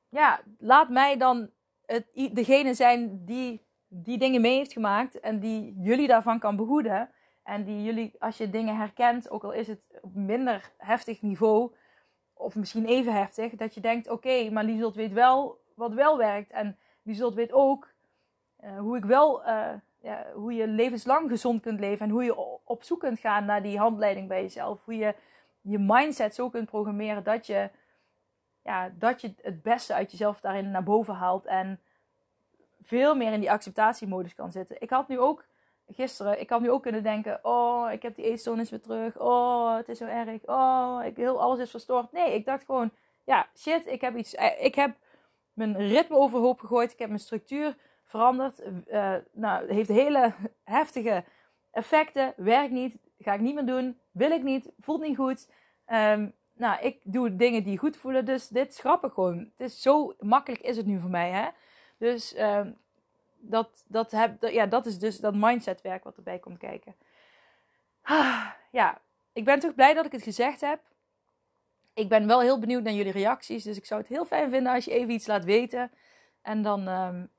ja, 0.09 0.41
laat 0.57 0.89
mij 0.89 1.17
dan 1.17 1.49
het, 1.85 2.05
degene 2.13 2.73
zijn 2.73 3.25
die 3.25 3.65
die 3.87 4.17
dingen 4.17 4.41
mee 4.41 4.57
heeft 4.57 4.73
gemaakt. 4.73 5.19
En 5.19 5.39
die 5.39 5.73
jullie 5.81 6.07
daarvan 6.07 6.39
kan 6.39 6.55
behoeden. 6.55 7.09
En 7.45 7.63
die 7.63 7.83
jullie, 7.83 8.15
als 8.19 8.37
je 8.37 8.49
dingen 8.49 8.77
herkent, 8.77 9.29
ook 9.29 9.43
al 9.43 9.51
is 9.51 9.67
het 9.67 9.87
op 10.01 10.15
minder 10.15 10.71
heftig 10.77 11.21
niveau. 11.21 11.71
Of 12.33 12.55
misschien 12.55 12.85
even 12.85 13.13
heftig. 13.13 13.55
Dat 13.55 13.73
je 13.73 13.81
denkt, 13.81 14.09
oké, 14.09 14.49
maar 14.49 14.63
Lieselt 14.63 14.95
weet 14.95 15.13
wel 15.13 15.61
wat 15.75 15.93
wel 15.93 16.17
werkt. 16.17 16.51
En 16.51 16.77
die 17.01 17.15
zult 17.15 17.33
weet 17.33 17.51
ook 17.51 17.89
uh, 18.63 18.79
hoe 18.79 18.97
ik 18.97 19.05
wel, 19.05 19.47
uh, 19.47 19.73
ja, 20.01 20.25
hoe 20.33 20.53
je 20.53 20.67
levenslang 20.67 21.29
gezond 21.29 21.61
kunt 21.61 21.79
leven 21.79 22.05
en 22.05 22.11
hoe 22.11 22.23
je 22.23 22.35
op 22.63 22.83
zoek 22.83 22.99
kunt 22.99 23.19
gaan 23.19 23.45
naar 23.45 23.61
die 23.61 23.77
handleiding 23.77 24.27
bij 24.27 24.41
jezelf. 24.41 24.85
Hoe 24.85 24.95
je 24.95 25.15
je 25.61 25.79
mindset 25.79 26.35
zo 26.35 26.49
kunt 26.49 26.69
programmeren 26.69 27.23
dat 27.23 27.47
je, 27.47 27.69
ja, 28.63 28.91
dat 28.97 29.21
je 29.21 29.33
het 29.41 29.61
beste 29.61 29.93
uit 29.93 30.11
jezelf 30.11 30.39
daarin 30.39 30.71
naar 30.71 30.83
boven 30.83 31.13
haalt 31.13 31.45
en 31.45 31.79
veel 32.81 33.15
meer 33.15 33.33
in 33.33 33.39
die 33.39 33.51
acceptatiemodus 33.51 34.35
kan 34.35 34.51
zitten. 34.51 34.81
Ik 34.81 34.89
had 34.89 35.07
nu 35.07 35.19
ook 35.19 35.45
gisteren, 35.87 36.39
ik 36.39 36.49
had 36.49 36.61
nu 36.61 36.71
ook 36.71 36.81
kunnen 36.81 37.03
denken: 37.03 37.39
Oh, 37.41 37.91
ik 37.91 38.01
heb 38.01 38.15
die 38.15 38.25
eetstoornis 38.25 38.69
weer 38.69 38.81
terug. 38.81 39.19
Oh, 39.19 39.75
het 39.75 39.89
is 39.89 39.97
zo 39.97 40.05
erg. 40.05 40.41
Oh, 40.45 41.01
ik, 41.05 41.17
heel, 41.17 41.41
alles 41.41 41.59
is 41.59 41.69
verstoord. 41.69 42.11
Nee, 42.11 42.33
ik 42.33 42.45
dacht 42.45 42.65
gewoon: 42.65 42.91
Ja, 43.23 43.47
shit, 43.57 43.87
ik 43.87 44.01
heb 44.01 44.15
iets. 44.15 44.35
Eh, 44.35 44.65
ik 44.65 44.75
heb 44.75 44.95
mijn 45.53 45.77
ritme 45.77 46.15
overhoop 46.15 46.59
gegooid. 46.59 46.91
Ik 46.91 46.99
heb 46.99 47.07
mijn 47.07 47.19
structuur 47.19 47.75
veranderd. 48.03 48.61
Uh, 48.87 49.15
nou, 49.31 49.73
heeft 49.73 49.89
hele 49.89 50.33
heftige 50.63 51.23
effecten. 51.71 52.33
Werkt 52.37 52.71
niet. 52.71 52.97
Ga 53.19 53.33
ik 53.33 53.39
niet 53.39 53.55
meer 53.55 53.65
doen. 53.65 53.99
Wil 54.11 54.31
ik 54.31 54.43
niet. 54.43 54.71
Voelt 54.79 55.01
niet 55.01 55.17
goed. 55.17 55.49
Um, 55.87 56.33
nou, 56.53 56.81
ik 56.81 56.99
doe 57.03 57.35
dingen 57.35 57.63
die 57.63 57.77
goed 57.77 57.97
voelen. 57.97 58.25
Dus 58.25 58.47
dit 58.47 58.75
schrap 58.75 59.05
ik 59.05 59.11
gewoon. 59.11 59.37
Het 59.37 59.67
is 59.67 59.81
zo 59.81 60.13
makkelijk 60.19 60.63
is 60.63 60.77
het 60.77 60.85
nu 60.85 60.99
voor 60.99 61.09
mij. 61.09 61.31
Hè? 61.31 61.47
Dus 61.97 62.39
um, 62.39 62.77
dat, 63.49 63.83
dat, 63.87 64.11
heb, 64.11 64.43
ja, 64.43 64.65
dat 64.65 64.85
is 64.85 64.99
dus 64.99 65.17
dat 65.17 65.35
mindsetwerk 65.35 66.03
wat 66.03 66.17
erbij 66.17 66.39
komt 66.39 66.57
kijken. 66.57 66.95
Ah, 68.01 68.45
ja, 68.71 69.01
ik 69.33 69.45
ben 69.45 69.59
toch 69.59 69.75
blij 69.75 69.93
dat 69.93 70.05
ik 70.05 70.11
het 70.11 70.23
gezegd 70.23 70.61
heb 70.61 70.79
ik 71.95 72.09
ben 72.09 72.27
wel 72.27 72.41
heel 72.41 72.59
benieuwd 72.59 72.83
naar 72.83 72.93
jullie 72.93 73.11
reacties. 73.11 73.63
Dus 73.63 73.77
ik 73.77 73.85
zou 73.85 73.99
het 74.01 74.09
heel 74.09 74.25
fijn 74.25 74.49
vinden 74.49 74.73
als 74.73 74.85
je 74.85 74.91
even 74.91 75.13
iets 75.13 75.27
laat 75.27 75.43
weten. 75.43 75.91
En 76.41 76.61
dan, 76.61 76.87
um, 76.87 77.29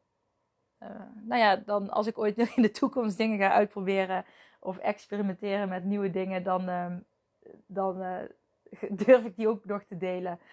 uh, 0.82 0.88
nou 1.14 1.40
ja, 1.40 1.56
dan 1.56 1.90
als 1.90 2.06
ik 2.06 2.18
ooit 2.18 2.38
in 2.56 2.62
de 2.62 2.70
toekomst 2.70 3.16
dingen 3.16 3.38
ga 3.38 3.50
uitproberen 3.50 4.24
of 4.60 4.78
experimenteren 4.78 5.68
met 5.68 5.84
nieuwe 5.84 6.10
dingen, 6.10 6.42
dan, 6.42 6.68
um, 6.68 7.04
dan 7.66 8.02
uh, 8.02 8.18
durf 9.04 9.24
ik 9.24 9.36
die 9.36 9.48
ook 9.48 9.64
nog 9.64 9.82
te 9.82 9.96
delen. 9.96 10.38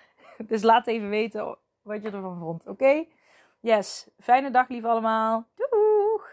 Dus 0.48 0.62
laat 0.62 0.88
even 0.88 1.10
weten 1.10 1.58
wat 1.82 2.04
je 2.04 2.12
ervan 2.12 2.40
vond. 2.40 2.68
Oké? 2.68 3.06
Yes. 3.66 4.06
Fijne 4.20 4.52
dag, 4.52 4.70
lief 4.70 4.84
allemaal. 4.84 5.48
Doeg! 5.56 6.32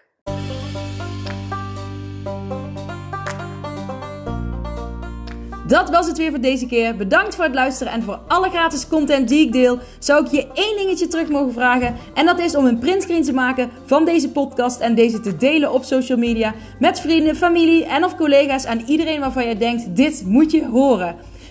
Dat 5.66 5.90
was 5.90 6.06
het 6.06 6.18
weer 6.18 6.30
voor 6.30 6.40
deze 6.40 6.66
keer. 6.66 6.96
Bedankt 6.96 7.34
voor 7.34 7.44
het 7.44 7.54
luisteren 7.54 7.92
en 7.92 8.02
voor 8.02 8.20
alle 8.28 8.48
gratis 8.48 8.88
content 8.88 9.28
die 9.28 9.46
ik 9.46 9.52
deel. 9.52 9.78
Zou 9.98 10.24
ik 10.24 10.30
je 10.30 10.52
één 10.52 10.76
dingetje 10.76 11.06
terug 11.06 11.28
mogen 11.28 11.52
vragen? 11.52 11.96
En 12.14 12.26
dat 12.26 12.38
is 12.38 12.56
om 12.56 12.66
een 12.66 12.78
printscreen 12.78 13.22
te 13.22 13.32
maken 13.32 13.70
van 13.84 14.04
deze 14.04 14.30
podcast 14.30 14.80
en 14.80 14.94
deze 14.94 15.20
te 15.20 15.36
delen 15.36 15.72
op 15.72 15.84
social 15.84 16.18
media 16.18 16.54
met 16.78 17.00
vrienden, 17.00 17.36
familie 17.36 17.86
en 17.86 18.04
of 18.04 18.16
collega's 18.16 18.64
en 18.64 18.80
iedereen 18.80 19.20
waarvan 19.20 19.44
jij 19.44 19.58
denkt: 19.58 19.96
dit 19.96 20.22
moet 20.26 20.50
je 20.50 20.66
horen. 20.66 21.16